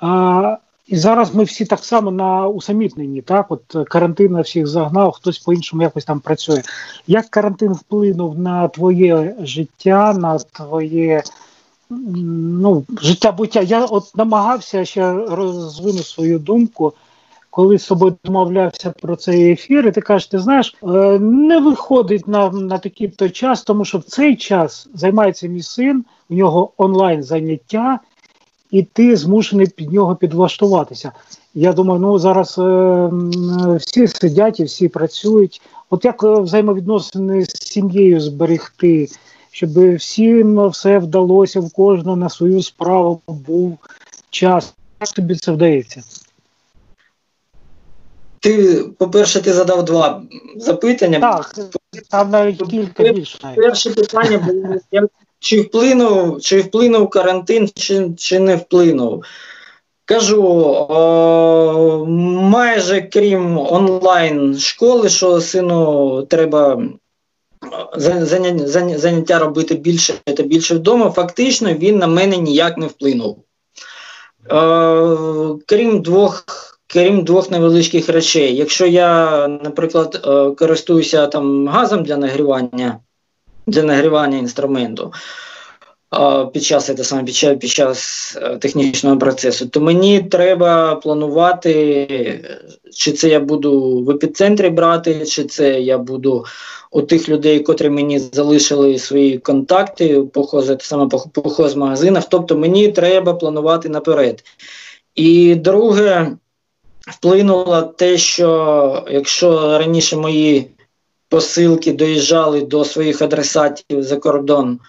А, 0.00 0.56
І 0.86 0.96
зараз 0.96 1.34
ми 1.34 1.44
всі 1.44 1.64
так 1.64 1.84
само 1.84 2.10
на 2.10 2.48
усамітненні. 2.48 3.22
Так, 3.22 3.46
от 3.48 3.88
карантин 3.88 4.32
на 4.32 4.40
всіх 4.40 4.66
загнав, 4.66 5.12
хтось 5.12 5.38
по-іншому 5.38 5.82
якось 5.82 6.04
там 6.04 6.20
працює. 6.20 6.62
Як 7.06 7.26
карантин 7.28 7.72
вплинув 7.72 8.38
на 8.38 8.68
твоє 8.68 9.36
життя, 9.40 10.12
на 10.12 10.38
твоє 10.38 11.22
ну, 11.90 12.84
життя 13.00 13.32
буття? 13.32 13.60
Я 13.60 13.84
от 13.84 14.16
намагався 14.16 14.84
ще 14.84 15.12
розвинути 15.12 16.04
свою 16.04 16.38
думку 16.38 16.94
коли 17.52 17.78
з 17.78 17.84
собою 17.84 18.16
домовлявся 18.24 18.90
про 18.90 19.16
цей 19.16 19.52
ефір, 19.52 19.86
і 19.86 19.92
ти 19.92 20.00
кажеш, 20.00 20.28
ти 20.28 20.38
знаєш, 20.38 20.74
е, 20.82 20.86
не 21.18 21.60
виходить 21.60 22.28
на 22.28 22.50
на 22.50 22.78
такий 22.78 23.08
то 23.08 23.28
час, 23.28 23.62
тому 23.62 23.84
що 23.84 23.98
в 23.98 24.04
цей 24.04 24.36
час 24.36 24.88
займається 24.94 25.48
мій 25.48 25.62
син, 25.62 26.04
у 26.30 26.34
нього 26.34 26.72
онлайн 26.76 27.22
заняття, 27.22 28.00
і 28.72 28.82
ти 28.82 29.16
змушений 29.16 29.66
під 29.66 29.92
нього 29.92 30.16
підлаштуватися. 30.16 31.12
Я 31.54 31.72
думаю, 31.72 32.00
ну 32.00 32.18
зараз 32.18 32.58
е, 32.58 33.10
всі 33.76 34.06
сидять 34.06 34.60
і 34.60 34.64
всі 34.64 34.88
працюють. 34.88 35.60
От 35.90 36.04
як 36.04 36.24
е, 36.24 36.40
взаємовідносини 36.40 37.44
з 37.44 37.48
сім'єю 37.48 38.20
зберегти, 38.20 39.08
щоб 39.50 39.96
всім 39.96 40.68
все 40.68 40.98
вдалося, 40.98 41.60
в 41.60 41.72
кожного 41.72 42.16
на 42.16 42.28
свою 42.28 42.62
справу 42.62 43.20
був 43.26 43.78
час. 44.30 44.74
Як 45.00 45.10
тобі 45.10 45.34
це 45.34 45.52
вдається? 45.52 46.02
Ти, 48.40 48.84
по-перше, 48.98 49.42
ти 49.42 49.52
задав 49.52 49.84
два 49.84 50.22
запитання. 50.56 51.20
Так, 51.20 51.54
там 52.10 52.30
навіть 52.30 52.62
кілька 52.62 53.02
більше. 53.02 53.38
Перше 53.56 53.90
питання 53.90 54.38
було, 54.38 54.76
чи 55.42 55.60
вплинув 55.60 56.40
чи 56.40 56.60
вплинув 56.60 57.10
карантин, 57.10 57.68
чи 57.74 58.10
чи 58.16 58.38
не 58.38 58.56
вплинув. 58.56 59.24
Кажу, 60.04 60.44
о, 60.88 62.04
майже 62.40 63.02
крім 63.02 63.58
онлайн 63.58 64.58
школи, 64.58 65.08
що 65.08 65.40
сину 65.40 66.22
треба 66.30 66.82
заняття, 67.96 68.98
заняття 68.98 69.38
робити 69.38 69.74
більше 69.74 70.14
та 70.24 70.42
більше 70.42 70.74
вдома, 70.74 71.10
фактично 71.10 71.74
він 71.74 71.98
на 71.98 72.06
мене 72.06 72.36
ніяк 72.36 72.78
не 72.78 72.86
вплинув. 72.86 73.38
О, 74.50 75.58
крім 75.66 76.02
двох 76.02 76.44
крім 76.86 77.24
двох 77.24 77.50
невеличких 77.50 78.08
речей. 78.08 78.56
Якщо 78.56 78.86
я, 78.86 79.48
наприклад, 79.48 80.20
е, 80.24 80.50
користуюся 80.54 81.26
там 81.26 81.68
газом 81.68 82.02
для 82.02 82.16
нагрівання 82.16 82.98
для 83.66 83.82
нагрівання 83.82 84.38
інструменту 84.38 85.12
під 86.52 86.64
час 86.64 86.86
це 86.86 87.04
саме 87.04 87.24
під 87.24 87.34
час, 87.34 87.56
під 87.60 87.70
час 87.70 88.38
е, 88.42 88.56
технічного 88.56 89.18
процесу, 89.18 89.66
то 89.66 89.80
мені 89.80 90.20
треба 90.20 90.94
планувати, 90.94 92.44
чи 92.94 93.12
це 93.12 93.28
я 93.28 93.40
буду 93.40 94.02
в 94.04 94.10
епіцентрі 94.10 94.68
брати, 94.68 95.26
чи 95.26 95.44
це 95.44 95.80
я 95.80 95.98
буду 95.98 96.44
у 96.90 97.02
тих 97.02 97.28
людей, 97.28 97.60
котрі 97.60 97.90
мені 97.90 98.18
залишили 98.18 98.98
свої 98.98 99.38
контакти, 99.38 100.20
похоз, 100.20 100.76
саме 100.80 101.08
по 101.08 101.66
магазинах. 101.76 102.24
Тобто 102.28 102.56
мені 102.56 102.88
треба 102.88 103.34
планувати 103.34 103.88
наперед. 103.88 104.44
І 105.14 105.54
друге, 105.54 106.36
вплинуло 107.10 107.82
те, 107.82 108.18
що 108.18 109.04
якщо 109.10 109.78
раніше 109.78 110.16
мої 110.16 110.70
посилки 111.32 111.92
доїжджали 111.92 112.60
до 112.60 112.84
своїх 112.84 113.22
адресатів 113.22 114.02
за 114.02 114.16
кордон, 114.16 114.80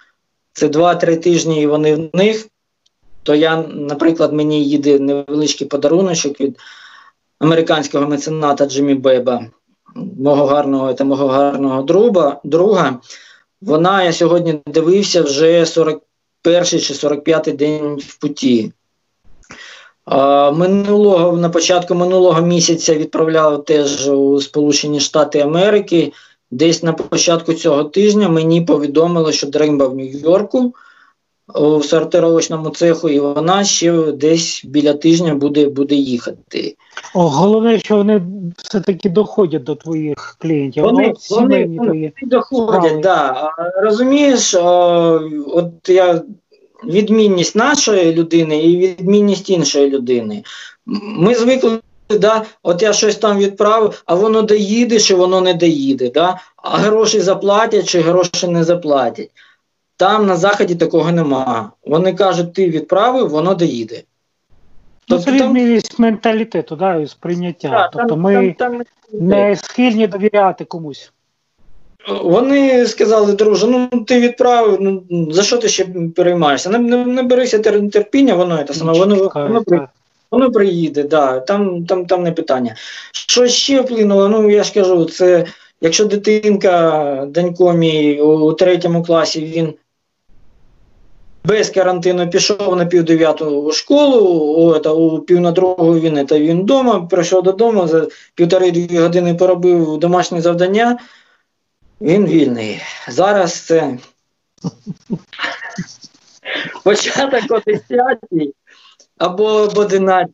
це 0.52 0.68
2-3 0.68 1.20
тижні 1.20 1.62
і 1.62 1.66
вони 1.66 1.94
в 1.94 2.10
них, 2.16 2.46
то 3.22 3.34
я, 3.34 3.56
наприклад, 3.72 4.32
мені 4.32 4.64
їде 4.64 4.98
невеличкий 4.98 5.66
подаруночок 5.66 6.40
від 6.40 6.58
американського 7.38 8.06
мецената 8.06 8.66
Джиммі 8.66 8.94
Беба, 8.94 9.46
мого 10.18 10.46
гарного 10.46 10.94
та 10.94 11.04
мого 11.04 11.28
гарного 11.28 11.82
друга. 11.82 12.40
друга. 12.44 13.00
Вона 13.60 14.02
я 14.02 14.12
сьогодні 14.12 14.60
дивився 14.66 15.22
вже 15.22 15.66
41 15.66 16.64
чи 16.64 16.94
45 16.94 17.56
день 17.56 17.96
в 17.96 18.18
путі. 18.18 18.72
Минулого 20.52 21.36
на 21.36 21.48
початку 21.48 21.94
минулого 21.94 22.40
місяця 22.40 22.94
відправляв 22.94 23.64
теж 23.64 24.08
у 24.08 24.40
Сполучені 24.40 25.00
Штати 25.00 25.40
Америки. 25.40 26.12
Десь 26.50 26.82
на 26.82 26.92
початку 26.92 27.54
цього 27.54 27.84
тижня 27.84 28.28
мені 28.28 28.60
повідомили, 28.60 29.32
що 29.32 29.46
Дримба 29.46 29.88
в 29.88 29.94
Нью-Йорку 29.96 30.74
у 31.54 31.82
сортировочному 31.82 32.70
цеху, 32.70 33.08
і 33.08 33.18
вона 33.20 33.64
ще 33.64 34.12
десь 34.12 34.64
біля 34.64 34.94
тижня 34.94 35.34
буде 35.34 35.68
буде 35.68 35.94
їхати. 35.94 36.76
О, 37.14 37.28
Головне, 37.28 37.78
що 37.78 37.96
вони 37.96 38.22
все-таки 38.56 39.08
доходять 39.08 39.64
до 39.64 39.74
твоїх 39.74 40.36
клієнтів. 40.38 40.84
Вони 40.84 41.14
вони, 41.30 41.66
вони, 41.66 41.78
вони 41.78 42.12
доходять, 42.22 43.02
так. 43.02 43.02
Да. 43.02 43.50
Розумієш, 43.82 44.54
о, 44.54 45.20
от 45.46 45.88
я 45.88 46.22
відмінність 46.86 47.56
нашої 47.56 48.12
людини 48.12 48.62
і 48.62 48.76
відмінність 48.76 49.50
іншої 49.50 49.90
людини. 49.90 50.42
Ми 50.86 51.34
звикли, 51.34 51.78
да, 52.10 52.42
от 52.62 52.82
я 52.82 52.92
щось 52.92 53.16
там 53.16 53.38
відправив, 53.38 54.02
а 54.06 54.14
воно 54.14 54.42
доїде, 54.42 55.00
чи 55.00 55.14
воно 55.14 55.40
не 55.40 55.54
доїде. 55.54 56.10
Да? 56.10 56.38
А 56.56 56.76
гроші 56.76 57.20
заплатять, 57.20 57.88
чи 57.88 58.00
гроші 58.00 58.48
не 58.48 58.64
заплатять. 58.64 59.30
Там 59.96 60.26
на 60.26 60.36
заході 60.36 60.74
такого 60.74 61.12
нема. 61.12 61.70
Вони 61.86 62.12
кажуть, 62.12 62.52
ти 62.52 62.70
відправив, 62.70 63.28
воно 63.28 63.54
доїде. 63.54 64.02
Ну, 65.08 65.16
тобто, 65.16 65.24
це 65.24 65.32
відмінність 65.32 65.98
менталітету, 65.98 66.76
да, 66.76 66.96
і 66.96 67.06
сприйняття. 67.06 67.68
Да, 67.68 67.90
тобто 67.92 68.08
там, 68.08 68.20
ми 68.20 68.54
там, 68.58 68.78
там... 68.78 68.82
не 69.12 69.56
схильні 69.56 70.06
довіряти 70.06 70.64
комусь. 70.64 71.12
Вони 72.08 72.86
сказали, 72.86 73.32
друже, 73.32 73.66
ну 73.66 73.88
ти 73.88 74.20
відправив, 74.20 74.78
ну 74.80 75.32
за 75.32 75.42
що 75.42 75.56
ти 75.56 75.68
ще 75.68 75.86
переймаєшся? 76.16 76.70
Не 76.70 76.78
не, 76.78 77.06
не 77.06 77.22
берися 77.22 77.58
терпіння, 77.58 78.34
воно 78.34 78.62
це 78.62 78.74
саме, 78.74 78.92
воно 78.92 79.30
воно, 79.34 79.88
воно 80.34 80.52
приїде, 80.52 81.02
да, 81.02 81.40
там 81.40 81.86
там, 81.86 82.06
там 82.06 82.22
не 82.22 82.32
питання. 82.32 82.76
Що 83.12 83.46
ще 83.46 83.80
вплинуло? 83.80 84.28
Ну 84.28 84.50
я 84.50 84.62
ж 84.62 84.74
кажу, 84.74 85.04
це 85.04 85.46
якщо 85.80 86.04
дитинка, 86.04 87.26
Данько 87.30 87.72
мій 87.72 88.20
у 88.20 88.52
третьому 88.52 89.02
класі 89.02 89.44
він 89.44 89.74
без 91.44 91.70
карантину 91.70 92.30
пішов 92.30 92.76
на 92.76 92.86
пів 92.86 93.04
дев'яту 93.04 93.72
школу, 93.72 94.20
у, 94.54 94.78
це, 94.78 94.90
у 94.90 95.20
пів 95.20 95.40
на 95.40 95.52
другу 95.52 95.98
він 95.98 96.26
це, 96.26 96.40
він 96.40 96.62
вдома, 96.62 97.00
прийшов 97.00 97.42
додому, 97.42 97.88
за 97.88 98.06
півтори-дві 98.34 98.98
години 98.98 99.34
поробив 99.34 99.98
домашнє 99.98 100.40
завдання. 100.40 100.98
Він 102.00 102.26
вільний. 102.26 102.80
Зараз 103.08 103.54
це 103.54 103.98
початок 106.84 107.42
о 107.50 107.60
10 107.66 108.18
або 109.18 109.44
об 109.44 109.78
11. 109.78 110.30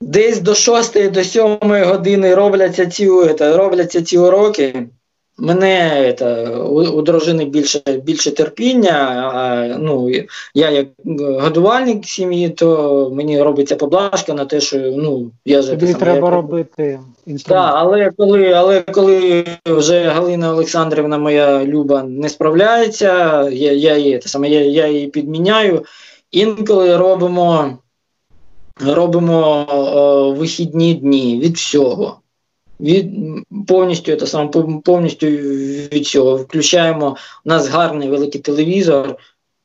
Десь 0.00 0.40
до 0.40 0.54
6 0.54 1.10
до 1.10 1.24
7 1.24 1.58
години 1.62 2.34
робляться 2.34 2.86
ці 2.86 3.08
робляться 3.40 4.02
ці 4.02 4.18
уроки. 4.18 4.88
мене 5.38 6.08
это, 6.08 6.58
у, 6.64 6.98
у 6.98 7.02
дружини 7.02 7.44
більше 7.44 7.80
більше 8.04 8.30
терпіння. 8.30 8.92
А, 9.34 9.78
ну, 9.78 10.10
Я 10.54 10.70
як 10.70 10.86
годувальник 11.40 12.06
сім'ї, 12.06 12.48
то 12.48 13.10
мені 13.14 13.42
робиться 13.42 13.76
поблажка 13.76 14.34
на 14.34 14.44
те, 14.44 14.60
що 14.60 14.78
ну, 14.78 15.30
я 15.44 15.62
ж 15.62 15.70
Тобі 15.70 15.94
треба 15.94 16.28
я, 16.28 16.34
робити 16.34 17.00
інструмент. 17.26 17.66
Да, 17.66 17.78
але 17.78 18.10
коли 18.16 18.52
але 18.52 18.80
коли 18.80 19.44
вже 19.66 20.02
Галина 20.02 20.52
Олександрівна, 20.52 21.18
моя 21.18 21.64
люба, 21.64 22.02
не 22.02 22.28
справляється, 22.28 23.42
я 23.50 23.72
я, 23.72 23.96
її, 23.96 24.18
те 24.18 24.28
саме, 24.28 24.48
я, 24.48 24.60
я 24.60 24.86
її 24.86 25.06
підміняю. 25.06 25.84
Інколи 26.36 26.96
робимо 26.96 27.78
робимо 28.80 29.66
о, 29.68 30.32
вихідні 30.32 30.94
дні 30.94 31.40
від 31.40 31.56
всього 31.56 32.20
від 32.80 33.10
повністю 33.66 34.16
це 34.16 34.26
саме 34.26 34.50
повністю 34.84 35.26
від 35.26 36.06
цього. 36.06 36.36
Включаємо 36.36 37.16
у 37.44 37.48
нас 37.48 37.68
гарний 37.68 38.08
великий 38.08 38.40
телевізор. 38.40 39.16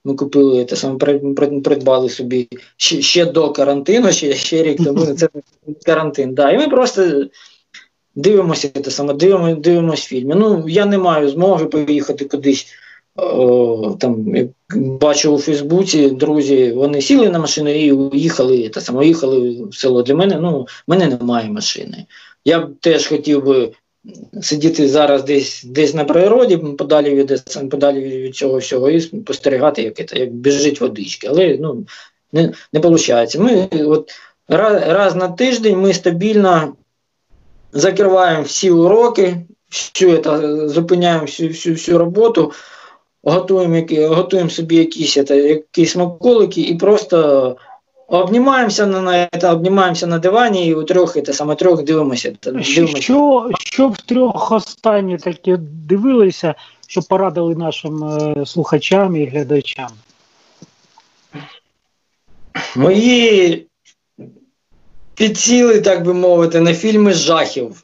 Ми 0.05 0.13
купили 0.15 0.65
те 0.65 0.75
саме, 0.75 1.19
придбали 1.63 2.09
собі 2.09 2.47
ще 2.77 3.01
ще 3.01 3.25
до 3.25 3.51
карантину, 3.51 4.11
ще 4.11 4.33
ще 4.33 4.63
рік 4.63 4.83
тому 4.83 5.05
це 5.05 5.29
карантин. 5.85 6.33
Да. 6.33 6.51
І 6.51 6.57
ми 6.57 6.67
просто 6.67 7.25
дивимося 8.15 8.69
те 8.69 8.91
саме, 8.91 9.13
дивимося 9.13 9.55
дивимося 9.55 10.07
фільми. 10.07 10.35
Ну, 10.35 10.65
я 10.67 10.85
не 10.85 10.97
маю 10.97 11.29
змоги 11.29 11.65
поїхати 11.65 12.25
кудись. 12.25 12.67
Там, 13.99 14.25
Бачу 14.75 15.33
у 15.33 15.37
Фейсбуці, 15.37 16.09
друзі, 16.09 16.71
вони 16.71 17.01
сіли 17.01 17.29
на 17.29 17.39
машину 17.39 17.69
і 17.69 17.91
уїхали, 17.91 18.69
та 18.69 18.81
саме 18.81 18.99
уїхали 18.99 19.57
в 19.69 19.75
село. 19.75 20.03
Для 20.03 20.15
мене 20.15 20.39
ну, 20.41 20.67
мене 20.87 21.07
немає 21.07 21.49
машини. 21.49 22.05
Я 22.45 22.59
б 22.59 22.75
теж 22.79 23.07
хотів 23.07 23.45
би 23.45 23.71
сидіти 24.41 24.87
зараз 24.87 25.23
десь 25.23 25.63
десь 25.63 25.93
на 25.93 26.03
природі, 26.03 26.57
подалі 26.57 27.15
від 27.15 27.43
подалі 27.69 27.99
від 27.99 28.35
цього 28.35 28.57
всього, 28.57 28.89
і 28.89 29.01
спостерігати, 29.01 29.81
як 29.81 30.09
це, 30.09 30.17
як 30.17 30.33
біжить 30.33 30.81
водички. 30.81 31.27
Але 31.27 31.57
ну, 31.61 31.85
не 32.33 32.53
не 32.73 32.79
виходить. 32.79 33.37
Ми 33.39 33.69
от 33.85 34.11
раз, 34.47 34.83
раз 34.87 35.15
на 35.15 35.27
тиждень 35.27 35.77
ми 35.77 35.93
стабільно 35.93 36.73
закриваємо 37.73 38.43
всі 38.43 38.71
уроки, 38.71 39.37
всю 39.71 40.23
зупиняємо 40.69 41.25
всю 41.25 41.49
всю, 41.49 41.75
всю 41.75 41.97
роботу, 41.97 42.51
готуємо 43.23 43.87
готуємо 44.07 44.49
собі 44.49 44.75
якісь 44.75 45.13
це, 45.13 45.37
якісь 45.37 45.91
смаколики 45.91 46.61
і 46.61 46.75
просто. 46.75 47.57
Обнімаємося 48.07 48.85
на 48.85 49.29
це, 49.41 49.51
обнімаємося 49.51 50.07
на 50.07 50.19
дивані 50.19 50.67
і 50.67 50.73
у 50.73 50.83
трьох 50.83 51.17
і 51.17 51.33
саме 51.33 51.55
трьох 51.55 51.83
дивимося. 51.83 52.33
дивимося. 52.43 53.01
Що 53.01 53.49
що 53.59 53.87
в 53.87 53.97
трьох 53.97 54.51
останні 54.51 55.17
такі 55.17 55.57
дивилися, 55.59 56.55
що 56.87 57.01
порадили 57.01 57.55
нашим 57.55 58.03
е, 58.03 58.45
слухачам 58.45 59.15
і 59.15 59.25
глядачам? 59.25 59.89
Мої 62.75 63.67
підсіли, 65.15 65.81
так 65.81 66.05
би 66.05 66.13
мовити, 66.13 66.59
на 66.59 66.73
фільми 66.73 67.13
жахів. 67.13 67.83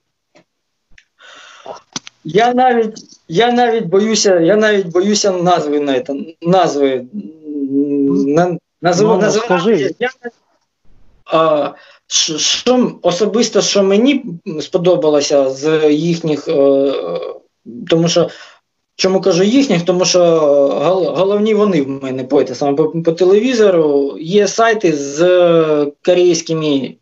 Я 2.30 2.54
навіть 2.54 2.96
я 3.28 3.52
навіть 3.52 3.86
боюся, 3.86 4.40
я 4.40 4.56
навіть 4.56 4.88
боюся 4.88 5.32
назви 5.32 5.80
на 5.80 6.00
це, 6.00 6.14
назви. 6.42 7.06
На, 8.28 8.58
Назив, 8.82 9.08
ну, 9.08 9.18
називати, 9.18 9.96
я, 10.00 10.10
а, 11.26 11.72
що, 12.08 13.00
особисто, 13.02 13.62
що 13.62 13.84
мені 13.84 14.26
сподобалося 14.62 15.50
з 15.50 15.92
їхніх, 15.92 16.48
е, 16.48 16.94
тому 17.90 18.08
що 18.08 18.30
чому 18.96 19.22
кажу 19.22 19.44
їхніх, 19.44 19.82
тому 19.82 20.06
що 20.06 20.20
головні 21.18 21.54
вони 21.54 21.82
в 21.82 22.04
мене 22.04 22.24
по, 22.24 22.46
саме 22.46 22.74
по, 22.74 22.90
по 22.90 23.12
телевізору. 23.12 24.18
Є 24.20 24.48
сайти 24.48 24.94
з 24.94 25.92
корейськими 26.06 26.96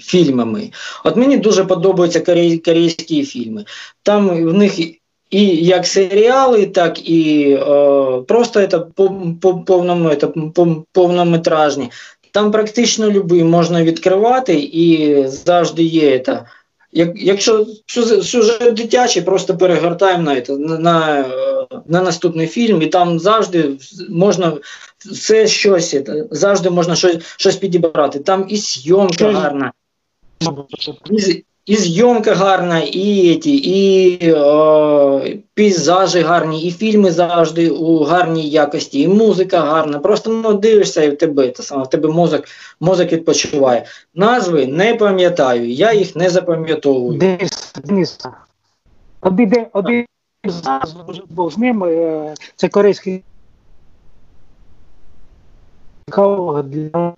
фільмами. 0.00 0.70
От 1.04 1.16
мені 1.16 1.36
дуже 1.36 1.64
подобаються 1.64 2.20
корейські 2.64 3.24
фільми. 3.24 3.64
Там 4.02 4.46
в 4.46 4.52
них 4.52 4.80
і 5.30 5.46
як 5.46 5.86
серіали, 5.86 6.66
так 6.66 7.08
і 7.08 7.50
е, 7.52 8.22
просто 8.28 8.66
це 8.66 8.78
повному, 9.66 10.14
це, 10.14 10.28
повнометражні. 10.92 11.90
Там 12.32 12.50
практично 12.50 13.10
любий 13.10 13.44
можна 13.44 13.82
відкривати 13.82 14.54
і 14.54 15.22
завжди 15.28 15.82
є. 15.82 16.18
це. 16.18 16.44
Як, 16.92 17.10
Якщо 17.16 17.66
сюжет 18.22 18.74
дитячий, 18.74 19.22
просто 19.22 19.56
перегортаємо 19.56 20.22
на 20.22 20.56
на, 20.58 20.78
на, 20.78 21.24
на 21.86 22.02
наступний 22.02 22.46
фільм, 22.46 22.82
і 22.82 22.86
там 22.86 23.18
завжди 23.18 23.70
можна 24.08 24.52
все 24.98 25.46
щось, 25.46 25.96
завжди 26.30 26.70
можна 26.70 26.96
щось 26.96 27.16
щось 27.36 27.56
підібрати. 27.56 28.18
Там 28.18 28.46
і 28.48 28.56
зйомка 28.56 29.32
гарна. 29.32 29.72
І, 31.66 31.76
зйомка 31.76 32.34
гарна, 32.34 32.80
і 32.80 33.36
ті, 33.36 33.56
і 33.56 34.32
о, 34.32 35.22
пейзажі 35.54 36.20
гарні, 36.20 36.62
і 36.62 36.70
фільми 36.70 37.10
завжди 37.10 37.70
у 37.70 38.04
гарній 38.04 38.48
якості, 38.48 39.00
і 39.00 39.08
музика 39.08 39.60
гарна. 39.60 39.98
Просто 39.98 40.30
ну, 40.30 40.54
дивишся 40.54 41.02
і 41.02 41.10
в 41.10 41.18
тебе 41.18 41.50
це 41.50 41.62
саме, 41.62 41.82
в 41.82 41.90
тебе 41.90 42.08
мозок 42.08 42.44
мозок 42.80 43.12
відпочиває. 43.12 43.84
Назви 44.14 44.66
не 44.66 44.94
пам'ятаю, 44.94 45.70
я 45.70 45.92
їх 45.92 46.16
не 46.16 46.30
запам'ятовую. 46.30 47.18
Денис, 47.18 48.20
один, 49.20 49.66
один 49.72 50.06
був 51.28 51.52
з 51.52 51.58
ним, 51.58 51.84
е, 51.84 52.34
це 52.56 52.68
корейський 52.68 53.22
для 56.64 57.14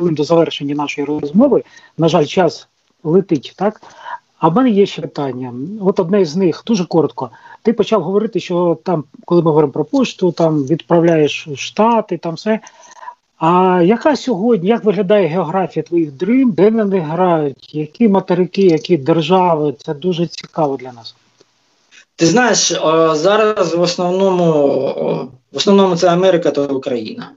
до 0.00 0.24
завершення 0.24 0.74
нашої 0.74 1.06
розмови. 1.06 1.62
На 1.98 2.08
жаль, 2.08 2.24
час 2.24 2.68
летить, 3.04 3.54
так? 3.56 3.82
А 4.38 4.48
в 4.48 4.54
мене 4.54 4.70
є 4.70 4.86
ще 4.86 5.02
питання. 5.02 5.54
От 5.80 6.00
одне 6.00 6.24
з 6.24 6.36
них 6.36 6.62
дуже 6.66 6.84
коротко. 6.84 7.30
Ти 7.62 7.72
почав 7.72 8.02
говорити, 8.02 8.40
що 8.40 8.78
там, 8.82 9.04
коли 9.24 9.42
ми 9.42 9.48
говоримо 9.48 9.72
про 9.72 9.84
пошту, 9.84 10.32
там 10.32 10.64
відправляєш 10.64 11.48
штати, 11.56 12.18
там 12.18 12.34
все. 12.34 12.60
А 13.38 13.82
яка 13.84 14.16
сьогодні, 14.16 14.68
як 14.68 14.84
виглядає 14.84 15.26
географія 15.26 15.82
твоїх 15.82 16.12
дрим, 16.12 16.50
де 16.50 16.70
вони 16.70 16.98
грають, 16.98 17.74
які 17.74 18.08
материки, 18.08 18.62
які 18.62 18.96
держави? 18.96 19.74
Це 19.84 19.94
дуже 19.94 20.26
цікаво 20.26 20.76
для 20.76 20.92
нас. 20.92 21.14
Ти 22.16 22.26
знаєш, 22.26 22.72
зараз 23.12 23.74
в 23.74 23.80
основному 23.80 24.50
в 25.52 25.56
основному 25.56 25.96
це 25.96 26.08
Америка 26.08 26.50
та 26.50 26.62
Україна. 26.62 27.30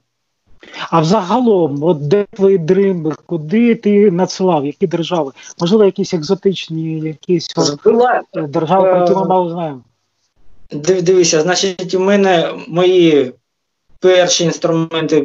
А 0.90 1.02
взагалом, 1.02 1.84
от 1.84 2.08
де 2.08 2.26
твої 2.34 2.58
дримби, 2.58 3.16
куди 3.26 3.76
ти 3.76 4.12
надсилав, 4.12 4.66
які 4.66 4.88
держави? 4.88 5.32
Можливо, 5.60 5.86
якісь 5.86 6.14
екзотичні, 6.14 7.00
якісь 7.00 7.48
Була, 7.84 8.22
держави, 8.34 8.90
про 8.90 9.00
які 9.00 9.14
ми 9.14 9.22
е, 9.22 9.26
мало 9.26 9.50
знаємо. 9.50 9.82
Дивися, 11.02 11.42
значить, 11.42 11.94
у 11.94 12.00
мене 12.00 12.54
мої 12.68 13.34
перші 14.00 14.44
інструменти 14.44 15.22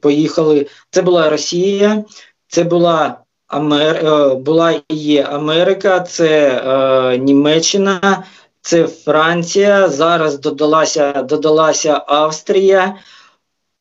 поїхали. 0.00 0.66
Це 0.90 1.02
була 1.02 1.30
Росія, 1.30 2.04
це 2.48 2.64
була 2.64 3.16
Амер... 3.46 3.96
Е, 3.96 4.34
була 4.34 4.72
і 4.88 4.94
є 4.96 5.22
Америка, 5.22 6.00
це 6.00 6.48
е, 6.48 7.18
Німеччина, 7.18 8.24
це 8.60 8.86
Франція. 8.86 9.88
Зараз 9.88 10.38
додалася, 10.38 11.22
додалася 11.22 12.02
Австрія. 12.06 12.94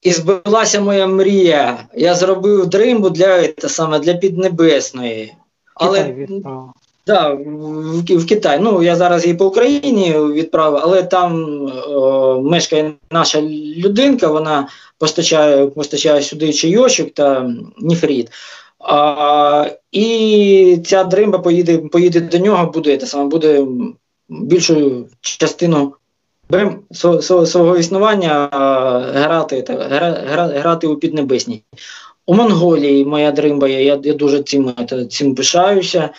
І 0.01 0.11
збилася 0.11 0.81
моя 0.81 1.07
мрія. 1.07 1.87
Я 1.95 2.15
зробив 2.15 2.67
дримбу 2.67 3.09
для 3.09 3.47
та 3.47 3.69
саме 3.69 3.99
для 3.99 4.13
Піднебесної. 4.13 5.33
Але 5.75 6.15
да, 7.07 7.29
в, 7.33 8.17
в 8.17 8.27
Китай. 8.27 8.59
Ну 8.61 8.83
я 8.83 8.95
зараз 8.95 9.25
її 9.25 9.37
по 9.37 9.45
Україні 9.45 10.15
відправив, 10.33 10.79
але 10.83 11.03
там 11.03 11.45
о, 11.87 12.41
мешкає 12.41 12.93
наша 13.11 13.41
людинка, 13.77 14.27
вона 14.27 14.67
постачає 14.97 15.67
постачає 15.67 16.21
сюди 16.21 16.53
чайочок 16.53 17.11
та 17.13 17.51
ніфріт. 17.77 18.31
А, 18.79 19.69
І 19.91 20.79
ця 20.85 21.03
дримба 21.03 21.39
поїде 21.39 21.77
поїде 21.77 22.21
до 22.21 22.37
нього, 22.37 22.71
буде 22.71 22.97
те 22.97 23.05
саме, 23.05 23.25
буде 23.25 23.65
більшою 24.29 25.07
частину 25.21 25.93
свого 27.45 27.77
існування 27.77 28.49
грати 29.13 29.65
гра, 29.69 30.11
грати 30.55 30.87
у 30.87 30.95
Піднебесній. 30.95 31.63
У 32.25 32.33
Монголії 32.33 33.05
моя 33.05 33.31
дримба 33.31 33.67
я 33.67 33.79
я 34.03 34.13
дуже 34.13 34.43
цим 34.43 34.73
цим 35.09 35.35
пишаюся. 35.35 36.09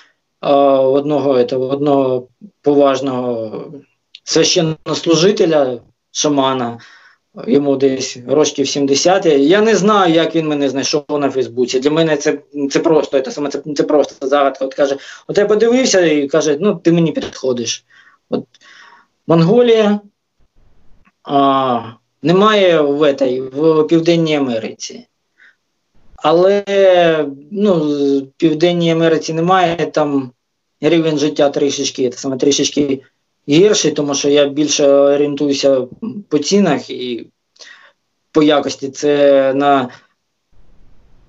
Одного 0.40 1.30
одного 1.52 2.28
поважного 2.62 3.64
священнослужителя, 4.24 5.80
шамана, 6.10 6.78
йому 7.46 7.76
десь 7.76 8.18
років 8.28 8.68
70. 8.68 9.26
Я 9.26 9.60
не 9.60 9.76
знаю, 9.76 10.14
як 10.14 10.34
він 10.34 10.48
мене 10.48 10.68
знайшов 10.68 11.04
на 11.08 11.30
Фейсбуці. 11.30 11.80
Для 11.80 11.90
мене 11.90 12.16
це 12.16 12.38
це 12.70 12.78
просто 12.78 13.20
це, 13.20 13.62
це 13.76 13.82
просто 13.82 14.28
загадка. 14.28 14.64
От 14.64 14.74
каже, 14.74 14.96
от 15.26 15.38
я 15.38 15.46
подивився 15.46 16.00
і 16.00 16.28
каже, 16.28 16.56
ну 16.60 16.74
ти 16.74 16.92
мені 16.92 17.12
підходиш. 17.12 17.84
От 18.30 18.44
Монголія 19.26 20.00
а, 21.24 21.82
немає 22.22 22.80
в, 22.80 23.02
этой, 23.02 23.40
в 23.40 23.86
Південній 23.86 24.36
Америці. 24.36 25.06
Але 26.16 26.64
ну, 27.50 27.74
в 27.74 28.26
Південній 28.36 28.90
Америці 28.90 29.34
немає, 29.34 29.76
там 29.76 30.30
рівень 30.80 31.18
життя 31.18 31.50
трішечки, 31.50 32.10
це 32.10 32.18
саме 32.18 32.36
трішечки 32.36 33.02
гірший, 33.48 33.90
тому 33.90 34.14
що 34.14 34.28
я 34.28 34.46
більше 34.46 34.88
орієнтуюся 34.88 35.86
по 36.28 36.38
цінах 36.38 36.90
і 36.90 37.26
по 38.32 38.42
якості 38.42 38.88
це 38.88 39.54
на 39.54 39.88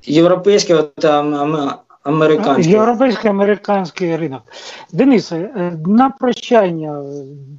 європейський 0.06 0.76
та 0.96 1.20
американський. 2.04 2.74
Європейський 2.74 3.30
американський 3.30 4.18
ринок. 4.18 4.42
Денисе, 4.92 5.36
е, 5.36 5.78
на 5.86 6.10
прощання, 6.10 7.04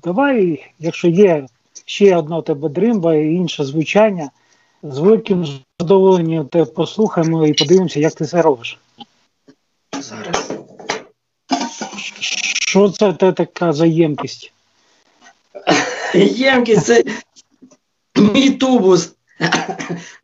давай, 0.03 0.67
якщо 0.79 1.09
є 1.09 1.47
ще 1.85 2.17
одна 2.17 2.43
тебе 2.43 2.69
дримба 2.69 3.15
і 3.15 3.35
інше 3.35 3.65
звучання, 3.65 4.31
з 4.83 4.99
великим 4.99 5.47
задоволенням 5.81 6.47
тебе 6.47 6.65
послухаємо 6.65 7.47
і 7.47 7.53
подивимося, 7.53 8.01
як 8.01 8.15
ти 8.15 8.25
це 8.25 8.43
робиш. 8.43 8.79
Зараз. 10.01 10.53
Що 12.67 12.89
це 12.89 13.13
те 13.13 13.33
така 13.33 13.73
за 13.73 13.87
ємкість? 13.87 14.53
Ємкість 16.15 16.87
це 16.87 17.05
мій 18.17 18.51
тубус 18.51 19.15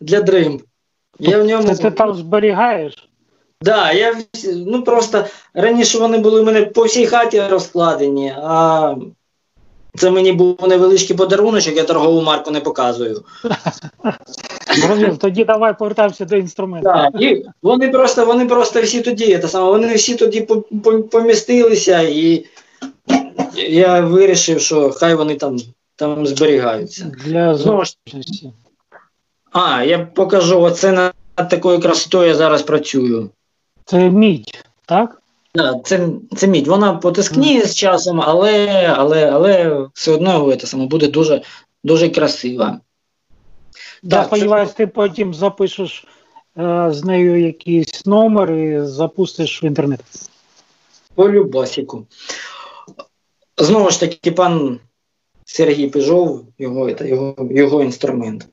для 0.01 0.21
дрим. 0.21 0.61
Я 1.19 1.43
в 1.43 1.45
ньому... 1.45 1.75
Це 1.75 1.83
ти 1.83 1.91
там 1.91 2.15
зберігаєш? 2.15 2.95
Так, 2.95 3.07
да, 3.63 3.93
я 3.93 4.17
ну 4.45 4.83
просто 4.83 5.25
раніше 5.55 5.99
вони 5.99 6.19
були 6.19 6.41
у 6.41 6.45
мене 6.45 6.63
по 6.63 6.85
всій 6.85 7.07
хаті 7.07 7.41
розкладені, 7.41 8.35
а 8.37 8.95
це 9.99 10.11
мені 10.11 10.32
був 10.32 10.57
невеличкий 10.68 11.16
подарунок, 11.16 11.66
я 11.66 11.84
торгову 11.84 12.22
марку 12.22 12.51
не 12.51 12.61
показую. 12.61 13.24
Зрозумів, 14.76 15.18
тоді 15.18 15.45
давай 15.45 15.78
повертаємося 15.78 16.24
до 16.24 16.36
інструменту. 16.36 16.88
Так, 16.88 17.22
і 17.22 17.47
Вони 17.62 17.88
просто 17.88 18.26
вони 18.26 18.47
просто 18.47 18.82
всі 18.82 19.01
тоді 19.01 19.38
це 19.38 19.49
саме, 19.49 19.70
вони 19.70 19.95
всі 19.95 20.14
тоді 20.14 20.49
помістилися, 21.11 22.01
і 22.01 22.45
я 23.57 24.01
вирішив, 24.01 24.61
що 24.61 24.91
хай 24.91 25.14
вони 25.14 25.34
там 25.34 25.59
там 25.97 26.26
зберігаються. 26.26 27.12
Для 27.24 27.55
зручності. 27.55 28.53
А, 29.53 29.84
я 29.84 29.99
покажу, 29.99 30.61
оце 30.61 30.93
над 30.93 31.49
такою 31.49 31.80
красотою 31.80 32.28
я 32.28 32.34
зараз 32.34 32.62
працюю. 32.62 33.30
Це 33.84 34.11
мідь, 34.11 34.64
так? 34.86 35.20
Це 35.85 36.09
це 36.37 36.47
мідь. 36.47 36.67
Вона 36.67 36.95
потискніє 36.95 37.67
з 37.67 37.75
часом, 37.75 38.21
але 38.21 38.87
але, 38.97 39.31
але 39.31 39.81
все 39.95 40.13
одно 40.13 40.57
це 40.57 40.67
саме 40.67 40.87
буде 40.87 41.09
дуже 41.09 41.43
дуже 41.85 42.09
красива. 42.09 42.81
Да, 44.03 44.25
сподіваюся, 44.25 44.75
ти 44.77 44.87
потім 44.87 45.35
запишеш 45.35 46.05
е, 46.59 46.89
з 46.93 47.05
нею 47.05 47.41
якийсь 47.41 48.07
номер 48.07 48.53
і 48.53 48.81
запустиш 48.87 49.63
в 49.63 49.65
інтернет. 49.65 50.01
По 51.15 51.31
любасіку. 51.31 52.07
Знову 53.57 53.91
ж 53.91 54.01
таки, 54.01 54.33
пан 54.33 54.81
Сергій 55.45 55.89
Пижов, 55.89 56.45
його, 56.59 56.91
його, 56.91 57.35
його 57.51 57.83
інструмент. 57.83 58.49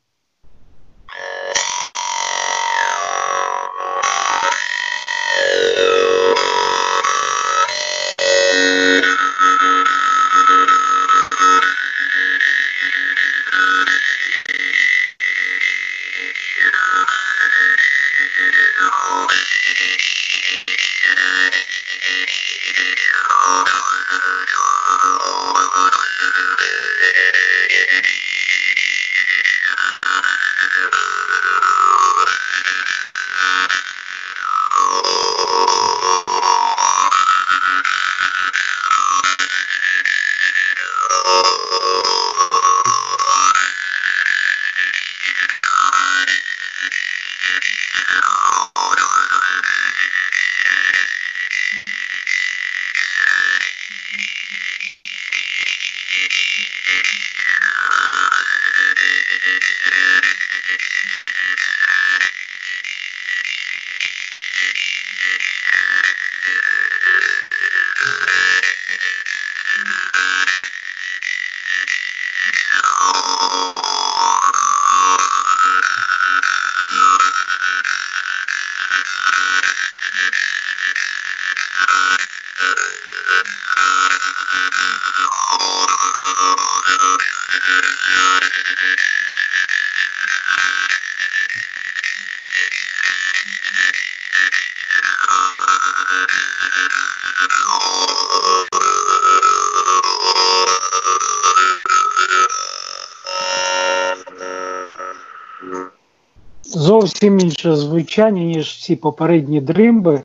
Зовсім 107.18 107.40
інше 107.40 107.76
звучання, 107.76 108.44
ніж 108.44 108.68
всі 108.68 108.96
попередні 108.96 109.62
дримби. 109.62 110.22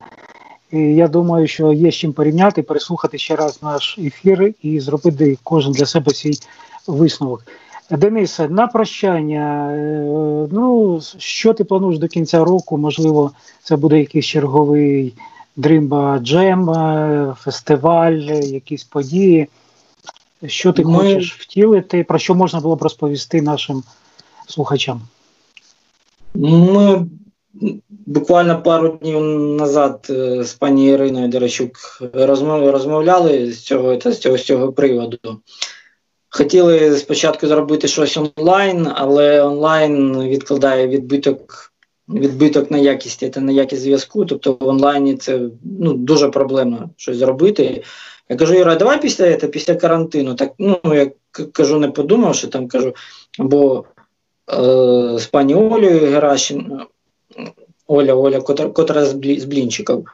І 0.72 0.78
Я 0.78 1.08
думаю, 1.08 1.48
що 1.48 1.72
є 1.72 1.90
з 1.90 1.94
чим 1.94 2.12
порівняти, 2.12 2.62
переслухати 2.62 3.18
ще 3.18 3.36
раз 3.36 3.62
наш 3.62 3.98
ефір 3.98 4.54
і 4.62 4.80
зробити 4.80 5.38
кожен 5.42 5.72
для 5.72 5.86
себе 5.86 6.14
свій 6.14 6.32
висновок. 6.86 7.44
Денисе, 7.90 8.48
на 8.48 8.66
прощання. 8.66 9.72
Е, 9.72 10.48
ну, 10.52 11.00
що 11.18 11.52
ти 11.54 11.64
плануєш 11.64 11.98
до 11.98 12.08
кінця 12.08 12.44
року? 12.44 12.78
Можливо, 12.78 13.30
це 13.62 13.76
буде 13.76 13.98
якийсь 13.98 14.26
черговий 14.26 15.14
дримба 15.56 16.18
джем, 16.18 16.70
е, 16.70 17.34
фестиваль, 17.38 18.20
якісь 18.42 18.84
події. 18.84 19.48
Що 20.46 20.72
ти 20.72 20.84
Ми... 20.84 20.98
хочеш 20.98 21.34
втілити, 21.40 22.04
про 22.04 22.18
що 22.18 22.34
можна 22.34 22.60
було 22.60 22.76
б 22.76 22.82
розповісти 22.82 23.42
нашим 23.42 23.82
слухачам? 24.46 25.00
Ми 26.42 27.06
буквально 27.88 28.62
пару 28.62 28.88
днів 28.88 29.20
назад 29.56 30.06
е, 30.10 30.44
з 30.44 30.54
пані 30.54 30.88
Іриною 30.88 31.28
Дерещук 31.28 31.70
розмовляли 32.12 33.52
з 33.52 33.60
цього, 33.60 34.00
з 34.00 34.18
цього, 34.18 34.38
з 34.38 34.44
цього 34.44 34.72
приводу. 34.72 35.18
Хотіли 36.28 36.96
спочатку 36.96 37.46
зробити 37.46 37.88
щось 37.88 38.16
онлайн, 38.16 38.88
але 38.94 39.42
онлайн 39.42 40.22
відкладає 40.22 40.88
відбиток 40.88 41.72
відбиток 42.08 42.70
на 42.70 42.78
якість 42.78 43.30
та 43.30 43.40
на 43.40 43.52
якість 43.52 43.82
зв'язку. 43.82 44.24
Тобто 44.24 44.52
в 44.60 44.68
онлайні 44.68 45.16
це 45.16 45.40
ну, 45.80 45.92
дуже 45.92 46.28
проблемно 46.28 46.90
щось 46.96 47.16
зробити. 47.16 47.82
Я 48.28 48.36
кажу, 48.36 48.54
Юра, 48.54 48.74
давай 48.74 49.00
після 49.00 49.32
після 49.32 49.74
карантину. 49.74 50.34
Так, 50.34 50.52
ну, 50.58 50.80
я 50.84 51.10
кажу, 51.52 51.78
не 51.78 51.88
подумав, 51.88 52.34
що 52.34 52.48
там 52.48 52.68
кажу, 52.68 52.94
бо 53.38 53.84
з 55.18 55.28
пані 55.30 55.54
Олею 55.54 56.10
Геращин, 56.10 56.80
Оля, 57.86 58.14
Оля, 58.14 58.40
котра, 58.40 58.68
котра 58.68 59.04
з 59.04 59.44
блінчиків. 59.44 60.08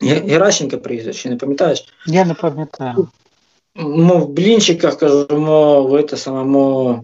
Геращенка 0.00 0.76
прізвище, 0.76 1.30
не 1.30 1.36
пам'ятаєш? 1.36 1.88
Я 2.06 2.24
не 2.24 2.34
пам'ятаю. 2.34 3.08
Мо 3.74 4.18
в 4.18 4.28
блінчиках 4.28 4.98
кажу, 4.98 5.26
мо 5.30 5.82
в 5.82 6.02
це 6.02 6.16
саме, 6.16 6.44
мо 6.44 7.02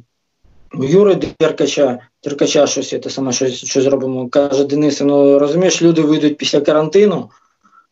Юри 0.74 1.18
Деркача, 1.40 1.98
Деркача 2.24 2.66
щось 2.66 2.88
це 2.88 3.10
саме 3.10 3.32
щось, 3.32 3.64
щось 3.64 3.84
зробимо. 3.84 4.28
Каже 4.28 4.64
Денис, 4.64 5.00
ну 5.00 5.38
розумієш, 5.38 5.82
люди 5.82 6.02
вийдуть 6.02 6.36
після 6.36 6.60
карантину. 6.60 7.30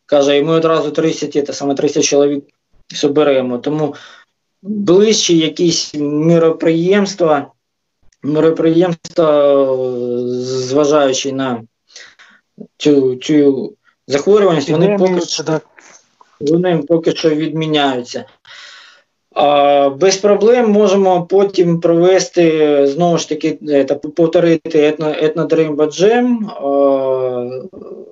Каже, 0.05 0.37
і 0.37 0.43
ми 0.43 0.53
одразу 0.53 0.91
30, 0.91 1.47
це 1.47 1.53
саме 1.53 1.75
30 1.75 2.03
чоловік 2.03 2.43
соберемо. 2.93 3.57
Тому 3.57 3.95
ближчі 4.61 5.37
якісь 5.37 5.93
міроприємства, 5.95 7.51
міроприємства, 8.23 9.67
зважаючи 10.41 11.31
на 11.31 11.63
цю 12.77 13.15
цю 13.15 13.73
захворюваність, 14.07 14.69
вони 14.69 14.97
поки 14.97 15.21
що 15.21 15.43
вони 16.39 16.77
поки 16.77 17.11
що 17.11 17.29
відміняються. 17.29 18.25
А, 19.35 19.89
Без 19.89 20.17
проблем 20.17 20.71
можемо 20.71 21.25
потім 21.25 21.79
провести 21.79 22.87
знову 22.87 23.17
ж 23.17 23.29
таки 23.29 23.51
та 23.87 23.95
повторити 23.95 24.87
етно, 24.87 25.15
етнодримба 25.21 25.85
джем. 25.85 26.51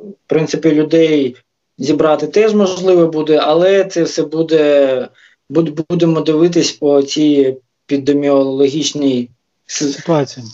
В 0.10 0.28
принципі, 0.28 0.72
людей 0.72 1.36
зібрати 1.78 2.28
теж 2.28 2.54
можливо 2.54 3.08
буде, 3.08 3.40
але 3.44 3.84
це 3.84 4.04
все 4.04 4.24
буде. 4.24 5.08
Будемо 5.50 6.22
дивитись 6.22 6.72
по 6.72 7.02
цій 7.02 7.58
піддеміологічній 7.86 9.30
ситуації. 9.72 10.46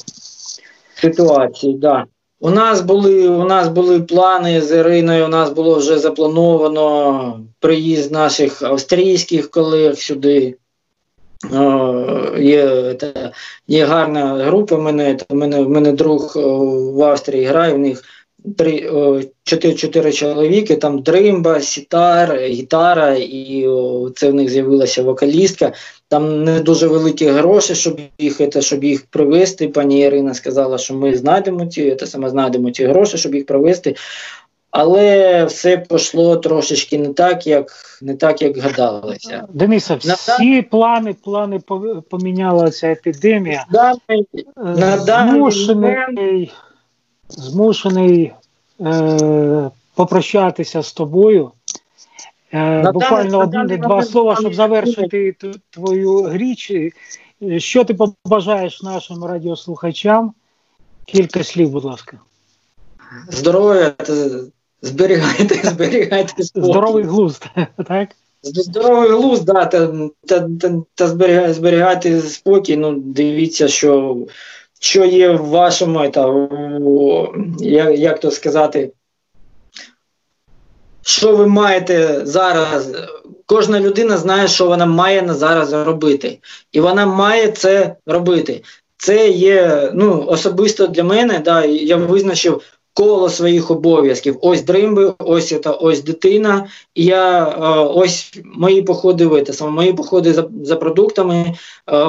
Ситуації, 0.96 1.74
да. 1.74 2.06
У 2.40 2.50
нас 2.50 2.82
були 2.82 3.28
у 3.28 3.44
нас 3.44 3.68
були 3.68 4.00
плани 4.00 4.62
з 4.62 4.78
Іриною. 4.78 5.26
У 5.26 5.28
нас 5.28 5.50
було 5.50 5.76
вже 5.76 6.00
заплановано 6.00 7.40
приїзд 7.60 8.12
наших 8.12 8.62
австрійських 8.62 9.52
колег 9.52 9.98
сюди. 9.98 10.56
Є 12.40 12.94
та, 12.94 13.32
є 13.68 13.86
гарна 13.86 14.46
група. 14.46 14.76
В 14.76 14.82
мене 14.82 15.18
мене, 15.30 15.62
мене 15.62 15.92
друг 15.92 16.34
в 16.96 17.04
Австрії 17.04 17.46
грає. 17.46 17.74
В 17.74 17.80
них 17.80 18.04
три 18.58 18.90
чотири 19.44 19.74
чотири 19.74 20.12
чоловіки. 20.12 20.76
Там 20.76 21.02
дримба, 21.02 21.62
сітар, 21.62 22.40
гітара, 22.40 23.14
і 23.14 23.68
це 24.16 24.30
в 24.30 24.34
них 24.34 24.50
з'явилася 24.50 25.04
вокалістка. 25.04 25.74
Там 26.10 26.44
не 26.44 26.60
дуже 26.60 26.88
великі 26.88 27.26
гроші, 27.26 27.76
щоб 27.76 28.00
їх 28.18 28.42
це, 28.50 28.62
щоб 28.62 28.84
їх 28.84 29.06
привезти. 29.06 29.68
Пані 29.68 30.00
Ірина 30.00 30.34
сказала, 30.34 30.78
що 30.78 30.94
ми 30.94 31.16
знайдемо 31.16 31.66
ці 31.66 31.96
це 31.96 32.08
саме 32.08 32.30
знайдемо 32.30 32.72
ці 32.72 32.86
гроші, 32.86 33.18
щоб 33.18 33.36
їх 33.36 33.46
привезти. 33.46 33.96
Але 34.72 35.46
все 35.46 35.78
пішло 35.78 36.38
трошечки 36.38 36.98
не 36.98 37.14
так, 37.14 37.48
як 37.48 37.72
не 38.02 38.16
так, 38.16 38.42
як 38.42 38.58
гадалося. 38.58 39.48
Дениса, 39.50 39.96
всі 39.96 40.56
на 40.56 40.64
плани 40.64 41.14
плани 41.14 41.60
поміняла 42.10 42.72
ця 42.72 42.88
епідемія. 42.88 43.66
На 44.58 44.98
змушений 44.98 46.52
змушений 47.30 48.34
е, 48.82 49.72
попрощатися 49.96 50.84
з 50.84 50.94
тобою. 50.94 51.52
Е, 52.54 52.92
Буквально 52.92 53.40
одне-два 53.40 54.04
слова, 54.04 54.36
щоб 54.40 54.54
завершити 54.54 55.36
твою 55.70 56.30
річ. 56.34 56.72
Що 57.58 57.84
ти 57.84 57.94
побажаєш 57.94 58.84
нашим 58.84 59.24
радіослухачам? 59.24 60.34
Кілька 61.06 61.44
слів, 61.44 61.70
будь 61.70 61.84
ласка. 61.84 62.20
Здоров'я, 63.30 63.94
зберігайте, 64.82 65.56
зберігайте 65.70 66.44
спокій. 66.44 66.68
Здоровий 66.72 67.04
глузд, 67.04 67.46
так? 67.88 68.10
Здоровий 68.44 69.10
глузд, 69.10 69.46
да, 69.46 69.66
та, 69.66 69.88
та, 70.28 70.50
та, 70.60 70.82
та 70.96 71.08
зберігайте 71.54 72.22
спокій. 72.22 72.78
Ну, 72.78 72.94
дивіться, 72.98 73.68
що 73.68 74.18
що 74.80 75.06
є 75.06 75.32
в 75.32 75.46
вашому, 75.46 76.10
та, 76.10 76.48
як, 77.60 78.00
як 78.00 78.20
то 78.20 78.32
сказати, 78.32 78.92
що 81.08 81.36
ви 81.36 81.48
маєте 81.48 82.22
зараз. 82.24 82.92
Кожна 83.46 83.80
людина 83.80 84.18
знає, 84.18 84.48
що 84.48 84.68
вона 84.68 84.86
має 84.86 85.22
на 85.22 85.34
зараз 85.34 85.74
робити. 85.74 86.40
І 86.72 86.80
вона 86.80 87.06
має 87.06 87.48
це 87.48 87.96
робити. 88.06 88.64
Це 88.98 89.30
є 89.30 89.92
ну, 89.94 90.26
особисто 90.28 90.88
для 90.88 91.04
мене. 91.04 91.40
да, 91.46 91.66
Я 91.66 91.96
визначив 91.96 92.62
коло 92.94 93.30
своїх 93.30 93.72
обов'язків. 93.72 94.38
Ось 94.42 94.62
дримби, 94.62 95.14
ось 95.20 95.56
та 95.64 95.72
ось 95.72 96.04
дитина. 96.04 96.68
І 96.96 97.06
я 97.06 97.46
ось 97.96 98.34
мої 98.46 98.82
походи 98.82 99.28
в 99.28 99.44
це 99.44 99.54
саме 99.54 99.72
мої 99.72 99.94
походи 99.94 100.34
за 100.34 100.50
за 100.64 100.76
продуктами 100.76 101.54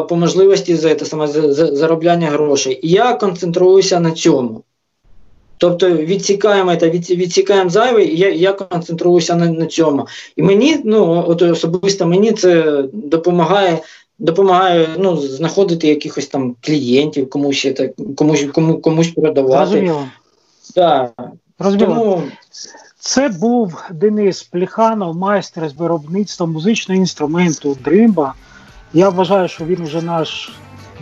по 0.08 0.16
можливості 0.16 0.76
за 0.76 0.94
це 0.94 1.04
саме 1.04 1.26
за, 1.26 1.52
за 1.52 1.76
заробляння 1.76 2.26
грошей. 2.26 2.80
І 2.82 2.90
я 2.90 3.14
концентруюся 3.14 4.00
на 4.00 4.10
цьому. 4.10 4.64
Тобто 5.58 5.90
відсікаємо 5.90 6.76
та 6.76 6.88
відсікаємо 6.88 7.70
зайве, 7.70 8.04
і 8.04 8.18
я 8.18 8.30
я 8.30 8.52
концентруюся 8.52 9.34
на 9.34 9.46
на 9.46 9.66
цьому. 9.66 10.06
І 10.36 10.42
мені, 10.42 10.80
ну 10.84 11.24
от 11.28 11.42
особисто 11.42 12.06
мені 12.06 12.32
це 12.32 12.82
допомагає 12.92 13.78
допомагає 14.18 14.88
ну, 14.98 15.16
знаходити 15.16 15.88
якихось 15.88 16.26
там 16.26 16.54
клієнтів, 16.60 17.30
комусь 17.30 17.60
це, 17.76 17.90
комусь 18.16 18.46
кому, 18.54 18.78
комусь 18.78 19.08
продавати. 19.08 19.70
Розуміло. 19.70 20.04
Да. 20.74 21.10
Тому... 21.58 22.22
Це 23.00 23.28
був 23.28 23.82
Денис 23.90 24.42
Пліханов, 24.42 25.16
майстер 25.16 25.68
з 25.68 25.72
виробництва 25.74 26.46
музичного 26.46 27.00
інструменту 27.00 27.76
Дримба. 27.84 28.34
Я 28.92 29.08
вважаю, 29.08 29.48
що 29.48 29.64
він 29.64 29.84
вже 29.84 30.02
наш 30.02 30.52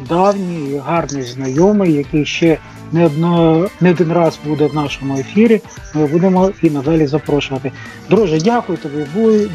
давній, 0.09 0.79
гарний 0.79 1.23
знайомий, 1.23 1.93
який 1.93 2.25
ще 2.25 2.59
не 2.93 3.07
одно, 3.07 3.69
не 3.81 3.91
один 3.91 4.13
раз 4.13 4.39
буде 4.45 4.67
в 4.67 4.75
нашому 4.75 5.19
ефірі. 5.19 5.61
Ми 5.95 6.07
будемо 6.07 6.51
і 6.63 6.71
надалі 6.71 7.07
запрошувати. 7.07 7.73
Друже, 8.11 8.41
дякую 8.41 8.79
тобі. 8.79 9.07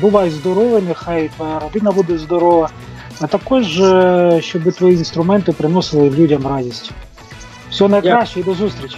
Бувай 0.02 0.30
здоровий, 0.30 0.82
нехай 0.88 1.30
твоя 1.36 1.60
родина 1.60 1.92
буде 1.92 2.18
здорова, 2.18 2.70
а 3.22 3.28
також 3.28 3.80
е, 3.80 4.40
щоб 4.44 4.74
твої 4.74 4.98
інструменти 4.98 5.52
приносили 5.52 6.10
людям 6.10 6.48
радість. 6.48 6.92
Всього 7.70 7.90
найкраще 7.90 8.40
і 8.40 8.44
до 8.44 8.54
зустрічі. 8.54 8.98